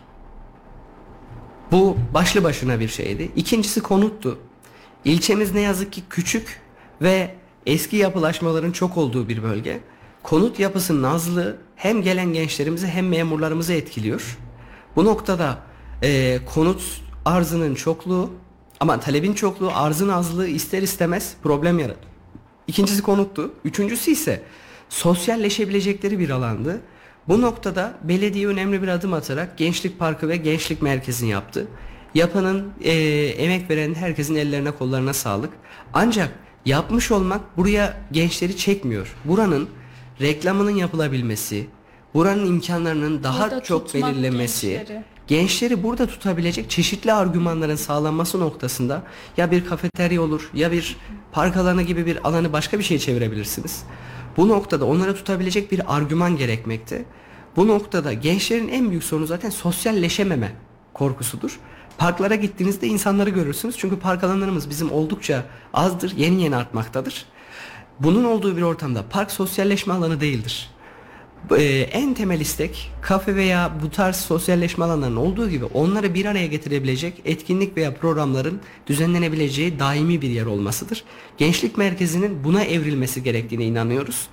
[1.71, 3.31] Bu başlı başına bir şeydi.
[3.35, 4.39] İkincisi konuttu.
[5.05, 6.61] İlçemiz ne yazık ki küçük
[7.01, 7.35] ve
[7.65, 9.79] eski yapılaşmaların çok olduğu bir bölge.
[10.23, 14.37] Konut yapısının azlığı hem gelen gençlerimizi hem memurlarımızı etkiliyor.
[14.95, 15.57] Bu noktada
[16.03, 18.29] e, konut arzının çokluğu
[18.79, 22.11] ama talebin çokluğu arzın azlığı ister istemez problem yaratıyor.
[22.67, 23.53] İkincisi konuttu.
[23.65, 24.43] Üçüncüsü ise
[24.89, 26.81] sosyalleşebilecekleri bir alandı.
[27.27, 31.67] Bu noktada belediye önemli bir adım atarak Gençlik Parkı ve Gençlik Merkezi'ni yaptı.
[32.15, 32.91] Yapanın, e,
[33.37, 35.49] emek veren herkesin ellerine kollarına sağlık.
[35.93, 36.29] Ancak
[36.65, 39.15] yapmış olmak buraya gençleri çekmiyor.
[39.25, 39.69] Buranın
[40.21, 41.67] reklamının yapılabilmesi,
[42.13, 45.03] buranın imkanlarının daha burada çok belirlemesi, gençleri.
[45.27, 49.03] gençleri burada tutabilecek çeşitli argümanların sağlanması noktasında
[49.37, 50.97] ya bir kafeterya olur ya bir
[51.31, 53.83] park alanı gibi bir alanı başka bir şeye çevirebilirsiniz.
[54.37, 57.05] Bu noktada onları tutabilecek bir argüman gerekmekte.
[57.55, 60.51] Bu noktada gençlerin en büyük sorunu zaten sosyalleşememe
[60.93, 61.59] korkusudur.
[62.01, 63.77] Parklara gittiğinizde insanları görürsünüz.
[63.77, 67.25] Çünkü park alanlarımız bizim oldukça azdır, yeni yeni artmaktadır.
[67.99, 70.69] Bunun olduğu bir ortamda park sosyalleşme alanı değildir.
[71.57, 76.47] Ee, en temel istek kafe veya bu tarz sosyalleşme alanlarının olduğu gibi onları bir araya
[76.47, 81.03] getirebilecek etkinlik veya programların düzenlenebileceği daimi bir yer olmasıdır.
[81.37, 84.27] Gençlik merkezinin buna evrilmesi gerektiğine inanıyoruz.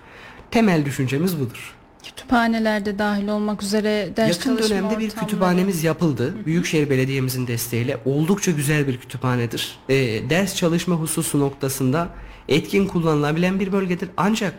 [0.50, 1.77] Temel düşüncemiz budur.
[2.03, 5.26] Kütüphanelerde dahil olmak üzere ders Yakın çalışma dönemde bir ortamları.
[5.26, 6.34] kütüphanemiz yapıldı.
[6.46, 9.78] Büyükşehir Belediye'mizin desteğiyle oldukça güzel bir kütüphanedir.
[9.88, 9.94] Ee,
[10.30, 12.09] ders çalışma hususu noktasında
[12.49, 14.09] etkin kullanılabilen bir bölgedir.
[14.16, 14.55] Ancak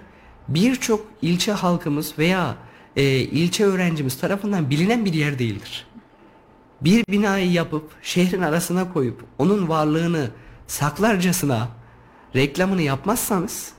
[0.47, 2.55] birçok ilçe halkımız veya
[2.95, 5.87] e, ilçe öğrencimiz tarafından bilinen bir yer değildir.
[6.81, 10.29] Bir binayı yapıp şehrin arasına koyup onun varlığını
[10.67, 11.67] saklarcasına
[12.35, 13.71] reklamını yapmazsanız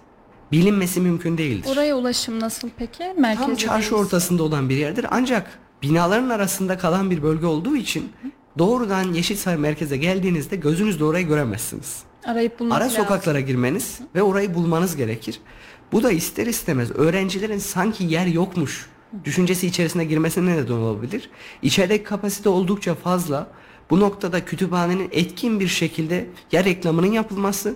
[0.52, 1.68] bilinmesi mümkün değildir.
[1.72, 3.14] Oraya ulaşım nasıl peki?
[3.18, 4.06] Merkezde Tam çarşı değiliz.
[4.06, 5.06] ortasında olan bir yerdir.
[5.10, 8.12] Ancak binaların arasında kalan bir bölge olduğu için
[8.58, 12.02] doğrudan Yeşilsaray merkeze geldiğinizde gözünüzle orayı göremezsiniz.
[12.24, 13.02] Arayıp bulmak Ara lazım.
[13.02, 15.40] sokaklara girmeniz ve orayı bulmanız gerekir.
[15.92, 18.86] Bu da ister istemez öğrencilerin sanki yer yokmuş
[19.24, 21.30] düşüncesi içerisine girmesine neden olabilir.
[21.62, 23.46] İçerideki kapasite oldukça fazla.
[23.90, 27.74] Bu noktada kütüphanenin etkin bir şekilde ya reklamının yapılması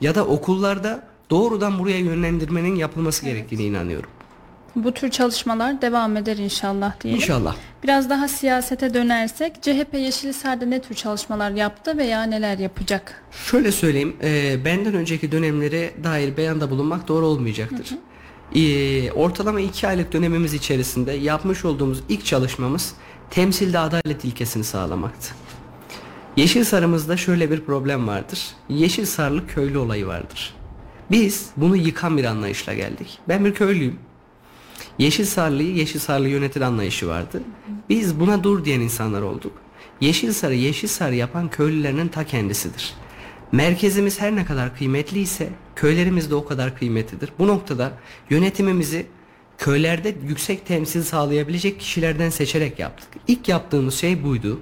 [0.00, 4.10] ya da okullarda doğrudan buraya yönlendirmenin yapılması gerektiğine inanıyorum.
[4.76, 7.20] Bu tür çalışmalar devam eder inşallah diyelim.
[7.20, 7.56] İnşallah.
[7.82, 13.22] Biraz daha siyasete dönersek CHP Yeşilisar'da ne tür çalışmalar yaptı veya neler yapacak?
[13.46, 17.88] Şöyle söyleyeyim, e, benden önceki dönemlere dair beyanda bulunmak doğru olmayacaktır.
[18.54, 22.94] E, ortalama iki aylık dönemimiz içerisinde yapmış olduğumuz ilk çalışmamız
[23.30, 25.34] temsilde adalet ilkesini sağlamaktı.
[26.36, 28.46] Yeşilsar'ımızda şöyle bir problem vardır.
[28.68, 30.61] Yeşilsarlı köylü olayı vardır.
[31.12, 33.18] Biz bunu yıkan bir anlayışla geldik.
[33.28, 33.98] Ben bir köylüyüm.
[34.98, 37.42] Yeşilsarlı'yı Yeşilsarlı yönetir anlayışı vardı.
[37.88, 39.52] Biz buna dur diyen insanlar olduk.
[40.00, 42.94] Yeşilsar'ı Yeşilsar yapan köylülerinin ta kendisidir.
[43.52, 47.32] Merkezimiz her ne kadar kıymetliyse köylerimiz de o kadar kıymetlidir.
[47.38, 47.92] Bu noktada
[48.30, 49.06] yönetimimizi
[49.58, 53.08] köylerde yüksek temsil sağlayabilecek kişilerden seçerek yaptık.
[53.28, 54.60] İlk yaptığımız şey buydu.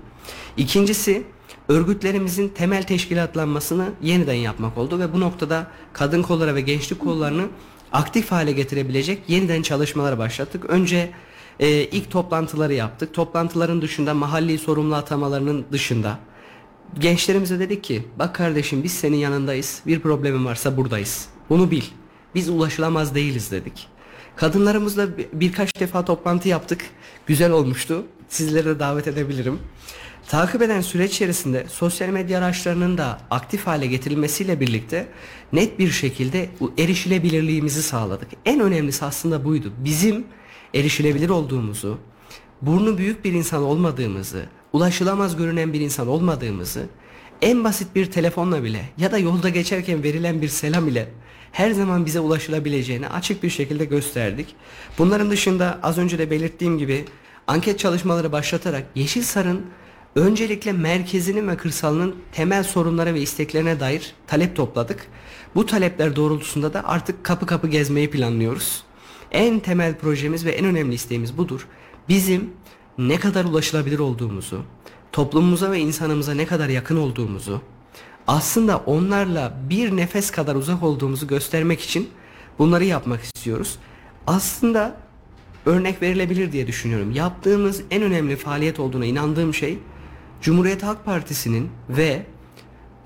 [0.56, 1.22] İkincisi
[1.68, 7.46] örgütlerimizin temel teşkilatlanmasını yeniden yapmak oldu ve bu noktada kadın kolları ve gençlik kollarını
[7.92, 10.64] aktif hale getirebilecek yeniden çalışmalar başlattık.
[10.64, 11.10] Önce
[11.60, 13.14] e, ilk toplantıları yaptık.
[13.14, 16.18] Toplantıların dışında mahalli sorumlu atamalarının dışında
[16.98, 19.80] gençlerimize dedik ki bak kardeşim biz senin yanındayız.
[19.86, 21.28] Bir problemin varsa buradayız.
[21.50, 21.82] Bunu bil.
[22.34, 23.86] Biz ulaşılamaz değiliz dedik.
[24.36, 26.80] Kadınlarımızla bir- birkaç defa toplantı yaptık.
[27.26, 28.04] Güzel olmuştu.
[28.28, 29.58] Sizleri de davet edebilirim.
[30.30, 35.06] Takip eden süreç içerisinde sosyal medya araçlarının da aktif hale getirilmesiyle birlikte
[35.52, 38.28] net bir şekilde erişilebilirliğimizi sağladık.
[38.44, 39.72] En önemlisi aslında buydu.
[39.78, 40.24] Bizim
[40.74, 41.98] erişilebilir olduğumuzu,
[42.62, 46.86] burnu büyük bir insan olmadığımızı, ulaşılamaz görünen bir insan olmadığımızı
[47.42, 51.08] en basit bir telefonla bile ya da yolda geçerken verilen bir selam ile
[51.52, 54.54] her zaman bize ulaşılabileceğini açık bir şekilde gösterdik.
[54.98, 57.04] Bunların dışında az önce de belirttiğim gibi
[57.46, 59.66] anket çalışmaları başlatarak Yeşilsar'ın
[60.14, 65.06] öncelikle merkezinin ve kırsalının temel sorunlara ve isteklerine dair talep topladık.
[65.54, 68.82] Bu talepler doğrultusunda da artık kapı kapı gezmeyi planlıyoruz.
[69.32, 71.66] En temel projemiz ve en önemli isteğimiz budur.
[72.08, 72.50] Bizim
[72.98, 74.62] ne kadar ulaşılabilir olduğumuzu,
[75.12, 77.60] toplumumuza ve insanımıza ne kadar yakın olduğumuzu,
[78.26, 82.08] aslında onlarla bir nefes kadar uzak olduğumuzu göstermek için
[82.58, 83.78] bunları yapmak istiyoruz.
[84.26, 84.96] Aslında
[85.66, 87.12] örnek verilebilir diye düşünüyorum.
[87.12, 89.78] Yaptığımız en önemli faaliyet olduğuna inandığım şey
[90.40, 92.22] Cumhuriyet Halk Partisi'nin ve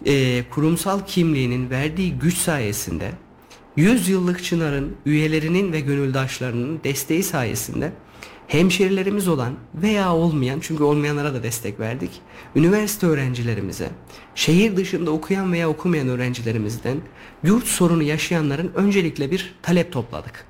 [0.06, 3.10] e, kurumsal kimliğinin verdiği güç sayesinde
[3.76, 7.92] 100 yıllık Çınar'ın üyelerinin ve gönüldaşlarının desteği sayesinde
[8.46, 12.10] hemşerilerimiz olan veya olmayan çünkü olmayanlara da destek verdik.
[12.56, 13.90] Üniversite öğrencilerimize,
[14.34, 16.96] şehir dışında okuyan veya okumayan öğrencilerimizden
[17.42, 20.46] yurt sorunu yaşayanların öncelikle bir talep topladık.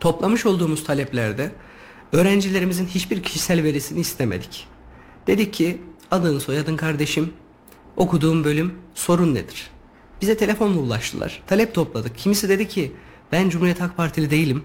[0.00, 1.52] Toplamış olduğumuz taleplerde
[2.12, 4.71] öğrencilerimizin hiçbir kişisel verisini istemedik.
[5.26, 7.32] Dedik ki adın soyadın kardeşim,
[7.96, 9.70] okuduğum bölüm sorun nedir?
[10.20, 11.42] Bize telefonla ulaştılar.
[11.46, 12.18] Talep topladık.
[12.18, 12.92] Kimisi dedi ki
[13.32, 14.64] ben Cumhuriyet Halk Partili değilim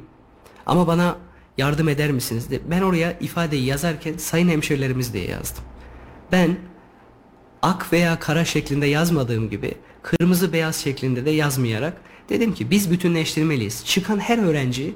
[0.66, 1.18] ama bana
[1.58, 2.52] yardım eder misiniz?
[2.52, 2.60] De.
[2.72, 5.64] Ben oraya ifadeyi yazarken sayın hemşerilerimiz diye yazdım.
[6.32, 6.58] Ben
[7.62, 13.86] ak veya kara şeklinde yazmadığım gibi kırmızı beyaz şeklinde de yazmayarak dedim ki biz bütünleştirmeliyiz.
[13.86, 14.96] Çıkan her öğrenci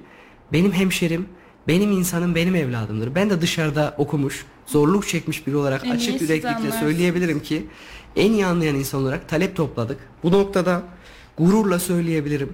[0.54, 1.26] benim hemşerim,
[1.68, 3.16] benim insanım, benim evladımdır.
[3.16, 7.68] Ben de dışarıda okumuş, zorluk çekmiş biri olarak En açık yüreklikle söyleyebilirim ki
[8.16, 9.98] en iyi anlayan insan olarak talep topladık.
[10.24, 10.84] Bu noktada
[11.38, 12.54] gururla söyleyebilirim.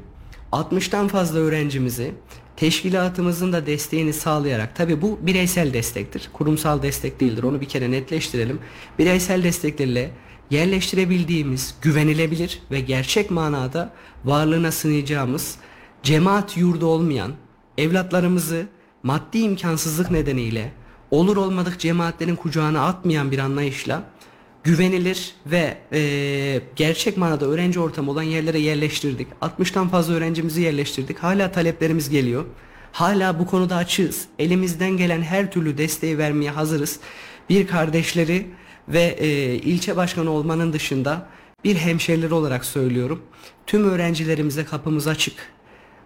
[0.51, 2.13] 60'tan fazla öğrencimizi
[2.55, 6.29] teşkilatımızın da desteğini sağlayarak tabi bu bireysel destektir.
[6.33, 7.43] Kurumsal destek değildir.
[7.43, 8.59] Onu bir kere netleştirelim.
[8.99, 10.11] Bireysel desteklerle
[10.49, 13.93] yerleştirebildiğimiz güvenilebilir ve gerçek manada
[14.25, 15.55] varlığına sınayacağımız
[16.03, 17.31] cemaat yurdu olmayan
[17.77, 18.67] evlatlarımızı
[19.03, 20.71] maddi imkansızlık nedeniyle
[21.11, 24.03] olur olmadık cemaatlerin kucağına atmayan bir anlayışla
[24.63, 29.27] güvenilir ve e, gerçek manada öğrenci ortamı olan yerlere yerleştirdik.
[29.41, 31.19] 60'tan fazla öğrencimizi yerleştirdik.
[31.19, 32.45] Hala taleplerimiz geliyor.
[32.91, 34.25] Hala bu konuda açığız.
[34.39, 36.99] Elimizden gelen her türlü desteği vermeye hazırız.
[37.49, 38.47] Bir kardeşleri
[38.87, 41.27] ve e, ilçe başkanı olmanın dışında
[41.63, 43.21] bir hemşerileri olarak söylüyorum.
[43.67, 45.33] Tüm öğrencilerimize kapımız açık.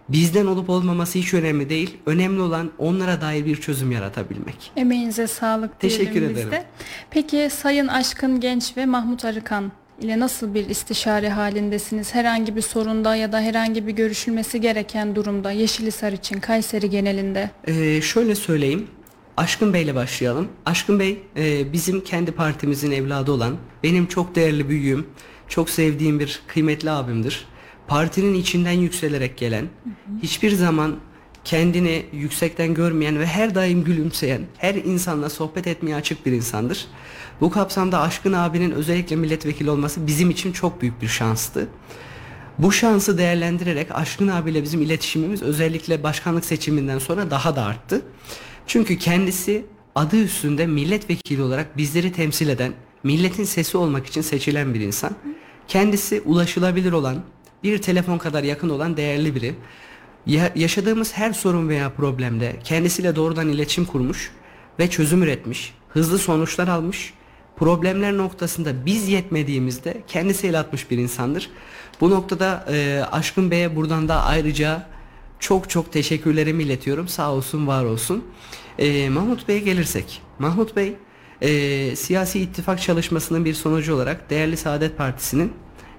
[0.08, 1.96] Bizden olup olmaması hiç önemli değil.
[2.06, 4.72] Önemli olan onlara dair bir çözüm yaratabilmek.
[4.76, 6.50] Emeğinize sağlık Teşekkür ederim.
[6.50, 6.64] de.
[7.10, 12.14] Peki Sayın Aşkın Genç ve Mahmut Arıkan ile nasıl bir istişare halindesiniz?
[12.14, 17.50] Herhangi bir sorunda ya da herhangi bir görüşülmesi gereken durumda Yeşilisar için Kayseri genelinde?
[17.66, 18.86] Ee, şöyle söyleyeyim.
[19.36, 20.48] Aşkın Bey ile başlayalım.
[20.66, 25.06] Aşkın Bey e, bizim kendi partimizin evladı olan, benim çok değerli büyüğüm,
[25.48, 27.44] çok sevdiğim bir kıymetli abimdir.
[27.86, 29.66] Partinin içinden yükselerek gelen,
[30.22, 30.96] hiçbir zaman
[31.44, 36.86] kendini yüksekten görmeyen ve her daim gülümseyen, her insanla sohbet etmeye açık bir insandır.
[37.40, 41.68] Bu kapsamda Aşkın abinin özellikle milletvekili olması bizim için çok büyük bir şanstı.
[42.58, 48.02] Bu şansı değerlendirerek Aşkın abiyle bizim iletişimimiz özellikle başkanlık seçiminden sonra daha da arttı.
[48.66, 49.64] Çünkü kendisi
[49.94, 52.72] adı üstünde milletvekili olarak bizleri temsil eden,
[53.02, 55.12] milletin sesi olmak için seçilen bir insan.
[55.68, 57.22] Kendisi ulaşılabilir olan,
[57.64, 59.54] bir telefon kadar yakın olan değerli biri.
[60.26, 64.30] Ya- yaşadığımız her sorun veya problemde kendisiyle doğrudan iletişim kurmuş
[64.78, 67.14] ve çözüm üretmiş, hızlı sonuçlar almış,
[67.56, 71.50] problemler noktasında biz yetmediğimizde kendisi el atmış bir insandır.
[72.00, 74.86] Bu noktada e, Aşkın Bey'e buradan da ayrıca
[75.40, 77.08] çok çok teşekkürlerimi iletiyorum.
[77.08, 78.24] Sağ olsun, var olsun.
[78.78, 80.22] E, Mahmut Bey'e gelirsek.
[80.38, 80.96] Mahmut Bey
[81.40, 85.52] e, siyasi ittifak çalışmasının bir sonucu olarak Değerli Saadet Partisi'nin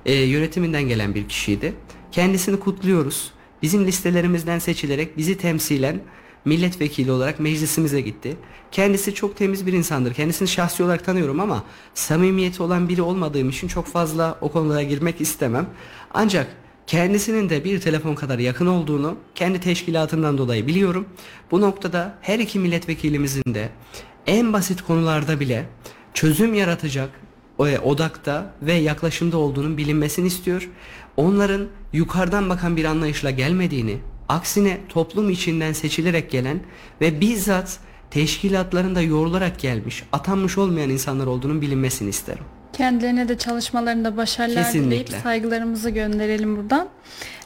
[0.05, 1.73] e, yönetiminden gelen bir kişiydi.
[2.11, 3.31] Kendisini kutluyoruz.
[3.61, 6.01] Bizim listelerimizden seçilerek bizi temsilen
[6.45, 8.37] milletvekili olarak meclisimize gitti.
[8.71, 10.13] Kendisi çok temiz bir insandır.
[10.13, 15.21] Kendisini şahsi olarak tanıyorum ama samimiyeti olan biri olmadığım için çok fazla o konulara girmek
[15.21, 15.69] istemem.
[16.13, 16.47] Ancak
[16.87, 21.05] kendisinin de bir telefon kadar yakın olduğunu kendi teşkilatından dolayı biliyorum.
[21.51, 23.69] Bu noktada her iki milletvekilimizin de
[24.27, 25.65] en basit konularda bile
[26.13, 27.09] çözüm yaratacak
[27.57, 30.69] odakta ve yaklaşımda olduğunun bilinmesini istiyor.
[31.17, 33.97] Onların yukarıdan bakan bir anlayışla gelmediğini,
[34.29, 36.59] aksine toplum içinden seçilerek gelen
[37.01, 37.79] ve bizzat
[38.11, 42.43] teşkilatlarında yoğrularak gelmiş, atanmış olmayan insanlar olduğunun bilinmesini isterim.
[42.73, 44.89] Kendilerine de çalışmalarında başarılar Kesinlikle.
[44.91, 46.89] dileyip saygılarımızı gönderelim buradan.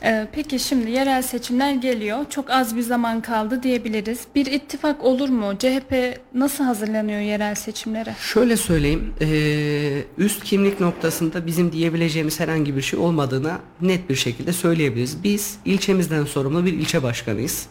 [0.03, 2.17] Ee, peki şimdi yerel seçimler geliyor.
[2.29, 4.19] Çok az bir zaman kaldı diyebiliriz.
[4.35, 5.53] Bir ittifak olur mu?
[5.59, 8.15] CHP nasıl hazırlanıyor yerel seçimlere?
[8.19, 14.53] Şöyle söyleyeyim, eee, üst kimlik noktasında bizim diyebileceğimiz herhangi bir şey olmadığına net bir şekilde
[14.53, 15.23] söyleyebiliriz.
[15.23, 17.67] Biz ilçemizden sorumlu bir ilçe başkanıyız.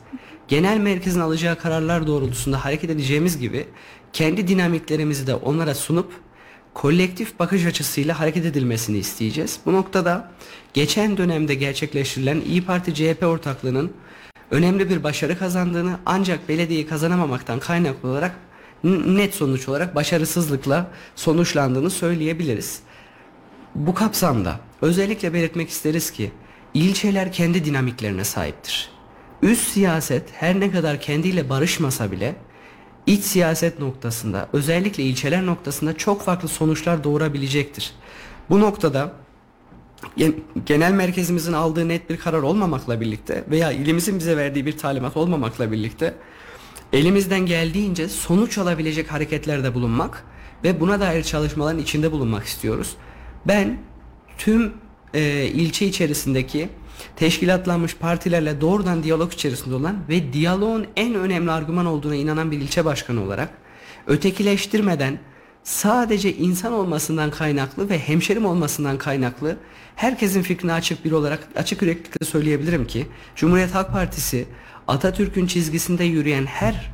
[0.48, 3.66] Genel merkezin alacağı kararlar doğrultusunda hareket edeceğimiz gibi
[4.12, 6.12] kendi dinamiklerimizi de onlara sunup
[6.76, 9.60] kolektif bakış açısıyla hareket edilmesini isteyeceğiz.
[9.66, 10.30] Bu noktada
[10.74, 13.92] geçen dönemde gerçekleştirilen İyi Parti CHP ortaklığının
[14.50, 18.36] önemli bir başarı kazandığını ancak belediyeyi kazanamamaktan kaynaklı olarak
[18.84, 22.80] net sonuç olarak başarısızlıkla sonuçlandığını söyleyebiliriz.
[23.74, 26.32] Bu kapsamda özellikle belirtmek isteriz ki
[26.74, 28.90] ilçeler kendi dinamiklerine sahiptir.
[29.42, 32.36] Üst siyaset her ne kadar kendiyle barışmasa bile
[33.06, 37.92] iç siyaset noktasında özellikle ilçeler noktasında çok farklı sonuçlar doğurabilecektir.
[38.50, 39.12] Bu noktada
[40.16, 40.34] gen-
[40.66, 45.72] genel merkezimizin aldığı net bir karar olmamakla birlikte veya ilimizin bize verdiği bir talimat olmamakla
[45.72, 46.14] birlikte
[46.92, 50.24] elimizden geldiğince sonuç alabilecek hareketlerde bulunmak
[50.64, 52.96] ve buna dair çalışmaların içinde bulunmak istiyoruz.
[53.46, 53.78] Ben
[54.38, 54.72] tüm
[55.14, 56.68] e, ilçe içerisindeki
[57.16, 62.84] teşkilatlanmış partilerle doğrudan diyalog içerisinde olan ve diyaloğun en önemli argüman olduğuna inanan bir ilçe
[62.84, 63.50] başkanı olarak
[64.06, 65.18] ötekileştirmeden
[65.64, 69.56] sadece insan olmasından kaynaklı ve hemşerim olmasından kaynaklı
[69.96, 74.46] herkesin fikrine açık biri olarak açık yüreklilikle söyleyebilirim ki Cumhuriyet Halk Partisi
[74.88, 76.90] Atatürk'ün çizgisinde yürüyen her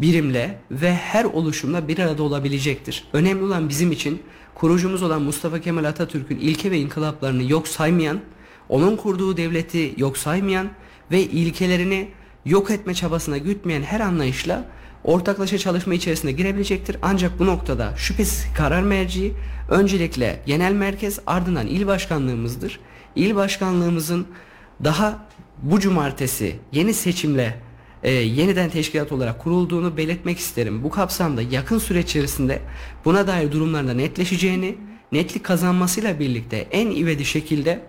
[0.00, 3.04] birimle ve her oluşumla bir arada olabilecektir.
[3.12, 4.22] Önemli olan bizim için
[4.56, 8.20] kurucumuz olan Mustafa Kemal Atatürk'ün ilke ve inkılaplarını yok saymayan,
[8.68, 10.68] onun kurduğu devleti yok saymayan
[11.10, 12.08] ve ilkelerini
[12.44, 14.64] yok etme çabasına gütmeyen her anlayışla
[15.04, 16.96] ortaklaşa çalışma içerisine girebilecektir.
[17.02, 19.32] Ancak bu noktada şüphesiz karar merci
[19.68, 22.80] öncelikle genel merkez ardından il başkanlığımızdır.
[23.16, 24.26] İl başkanlığımızın
[24.84, 25.26] daha
[25.62, 27.65] bu cumartesi yeni seçimle
[28.06, 30.84] e, yeniden teşkilat olarak kurulduğunu belirtmek isterim.
[30.84, 32.60] Bu kapsamda yakın süre içerisinde
[33.04, 34.78] buna dair durumlarda netleşeceğini,
[35.12, 37.80] netlik kazanmasıyla birlikte en ivedi şekilde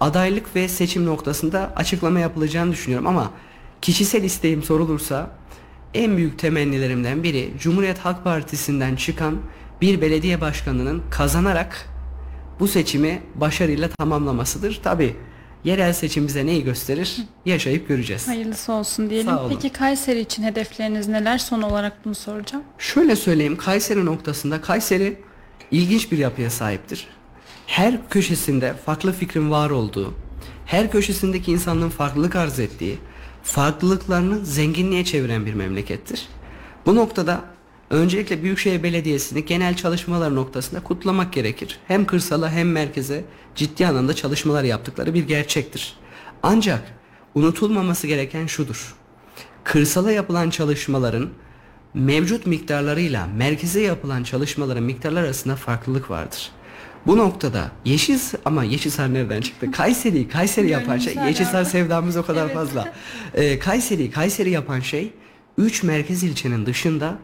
[0.00, 3.30] adaylık ve seçim noktasında açıklama yapılacağını düşünüyorum ama
[3.82, 5.30] kişisel isteğim sorulursa
[5.94, 9.38] en büyük temennilerimden biri Cumhuriyet Halk Partisi'nden çıkan
[9.80, 11.88] bir belediye başkanının kazanarak
[12.60, 14.80] bu seçimi başarıyla tamamlamasıdır.
[14.82, 15.16] Tabi
[15.64, 17.16] Yerel seçim bize neyi gösterir?
[17.46, 18.28] Yaşayıp göreceğiz.
[18.28, 19.30] Hayırlısı olsun diyelim.
[19.30, 19.48] Sağ olun.
[19.48, 21.38] Peki Kayseri için hedefleriniz neler?
[21.38, 22.64] Son olarak bunu soracağım.
[22.78, 25.16] Şöyle söyleyeyim Kayseri noktasında Kayseri
[25.70, 27.06] ilginç bir yapıya sahiptir.
[27.66, 30.14] Her köşesinde farklı fikrin var olduğu,
[30.66, 32.98] her köşesindeki insanlığın farklılık arz ettiği,
[33.42, 36.28] farklılıklarını zenginliğe çeviren bir memlekettir.
[36.86, 37.40] Bu noktada
[37.90, 41.78] öncelikle Büyükşehir Belediyesi'ni genel çalışmalar noktasında kutlamak gerekir.
[41.88, 43.24] Hem kırsala hem merkeze
[43.54, 45.96] ciddi anlamda çalışmalar yaptıkları bir gerçektir.
[46.42, 46.82] Ancak
[47.34, 48.94] unutulmaması gereken şudur.
[49.64, 51.28] Kırsala yapılan çalışmaların
[51.94, 56.50] mevcut miktarlarıyla merkeze yapılan çalışmaların miktarlar arasında farklılık vardır.
[57.06, 59.70] Bu noktada Yeşil ama Yeşilsar nereden çıktı?
[59.72, 62.54] Kayseri, Kayseri yapan şey Yeşilsar sevdamız o kadar Evet.
[62.54, 62.92] fazla.
[63.34, 65.12] Ee, Kayseri, Kayseri yapan şey
[65.58, 67.18] 3 merkez ilçenin dışında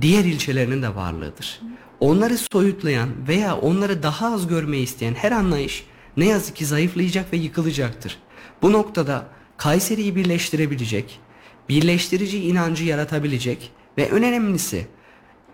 [0.00, 1.60] diğer ilçelerinin de varlığıdır.
[2.00, 5.86] Onları soyutlayan veya onları daha az görmeyi isteyen her anlayış
[6.16, 8.18] ne yazık ki zayıflayacak ve yıkılacaktır.
[8.62, 9.26] Bu noktada
[9.56, 11.20] Kayseri'yi birleştirebilecek,
[11.68, 14.86] birleştirici inancı yaratabilecek ve en önemlisi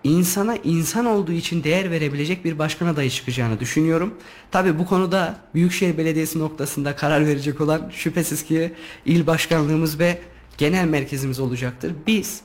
[0.04, 4.14] insana insan olduğu için değer verebilecek bir başkan adayı çıkacağını düşünüyorum.
[4.50, 8.72] Tabi bu konuda Büyükşehir Belediyesi noktasında karar verecek olan şüphesiz ki
[9.06, 10.18] il başkanlığımız ve
[10.58, 11.92] genel merkezimiz olacaktır.
[12.06, 12.40] Biz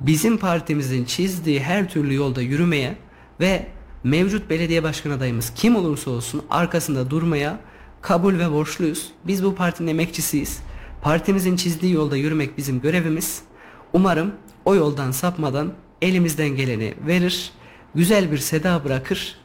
[0.00, 2.96] bizim partimizin çizdiği her türlü yolda yürümeye
[3.40, 3.66] ve
[4.04, 7.60] mevcut belediye başkan adayımız kim olursa olsun arkasında durmaya
[8.02, 9.12] kabul ve borçluyuz.
[9.26, 10.58] Biz bu partinin emekçisiyiz.
[11.02, 13.42] Partimizin çizdiği yolda yürümek bizim görevimiz.
[13.92, 14.34] Umarım
[14.64, 15.72] o yoldan sapmadan
[16.02, 17.52] elimizden geleni verir,
[17.94, 19.38] güzel bir seda bırakır,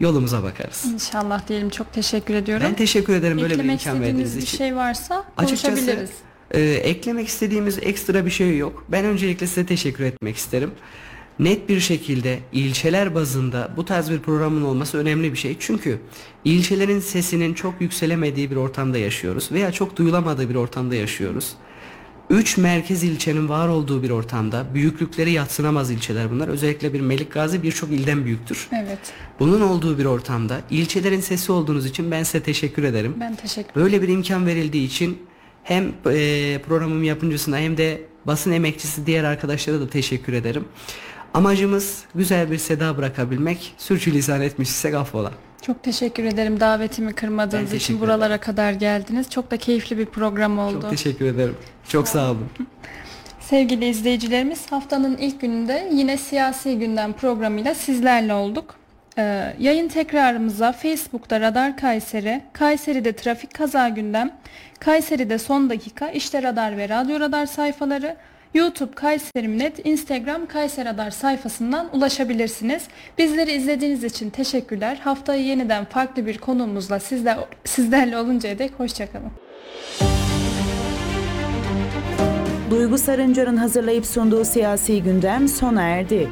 [0.00, 0.84] yolumuza bakarız.
[0.84, 1.70] İnşallah diyelim.
[1.70, 2.66] Çok teşekkür ediyorum.
[2.68, 4.58] Ben teşekkür ederim böyle bir imkan verdiğiniz bir için.
[4.58, 6.06] şey varsa Açıkçası
[6.54, 6.86] konuşabiliriz.
[6.86, 8.84] e, eklemek istediğimiz ekstra bir şey yok.
[8.88, 10.70] Ben öncelikle size teşekkür etmek isterim.
[11.38, 15.56] Net bir şekilde ilçeler bazında bu tarz bir programın olması önemli bir şey.
[15.58, 15.98] Çünkü
[16.44, 21.54] ilçelerin sesinin çok yükselemediği bir ortamda yaşıyoruz veya çok duyulamadığı bir ortamda yaşıyoruz.
[22.30, 26.48] Üç merkez ilçenin var olduğu bir ortamda büyüklükleri yatsınamaz ilçeler bunlar.
[26.48, 28.68] Özellikle bir Melikgazi birçok ilden büyüktür.
[28.72, 28.98] Evet.
[29.38, 33.14] Bunun olduğu bir ortamda ilçelerin sesi olduğunuz için ben size teşekkür ederim.
[33.20, 35.18] Ben teşekkür Böyle bir imkan verildiği için
[35.64, 40.64] hem e, programın yapımcısına hem de basın emekçisi diğer arkadaşlara da teşekkür ederim.
[41.34, 43.74] Amacımız güzel bir seda bırakabilmek.
[43.78, 45.32] Sürçülisan etmişsek affola.
[45.62, 49.30] Çok teşekkür ederim davetimi Ben kırmadığınız teşekkür için buralara kadar geldiniz.
[49.30, 50.80] Çok da keyifli bir program oldu.
[50.80, 51.56] Çok teşekkür ederim.
[51.88, 52.46] Çok sağ olun.
[53.40, 58.74] Sevgili izleyicilerimiz haftanın ilk gününde yine siyasi gündem programıyla sizlerle olduk.
[59.18, 64.30] Ee, yayın tekrarımıza Facebook'ta Radar Kayseri, Kayseri'de Trafik Kaza Gündem,
[64.84, 68.16] Kayseri'de Son Dakika, İşte Radar ve Radyo Radar sayfaları,
[68.54, 72.82] YouTube Kayseri.net, Instagram Kayseri Radar sayfasından ulaşabilirsiniz.
[73.18, 75.00] Bizleri izlediğiniz için teşekkürler.
[75.04, 79.30] Haftayı yeniden farklı bir konuğumuzla sizler, sizlerle oluncaya dek hoşçakalın.
[82.70, 86.28] Duygu Sarıncar'ın hazırlayıp sunduğu siyasi gündem sona erdi.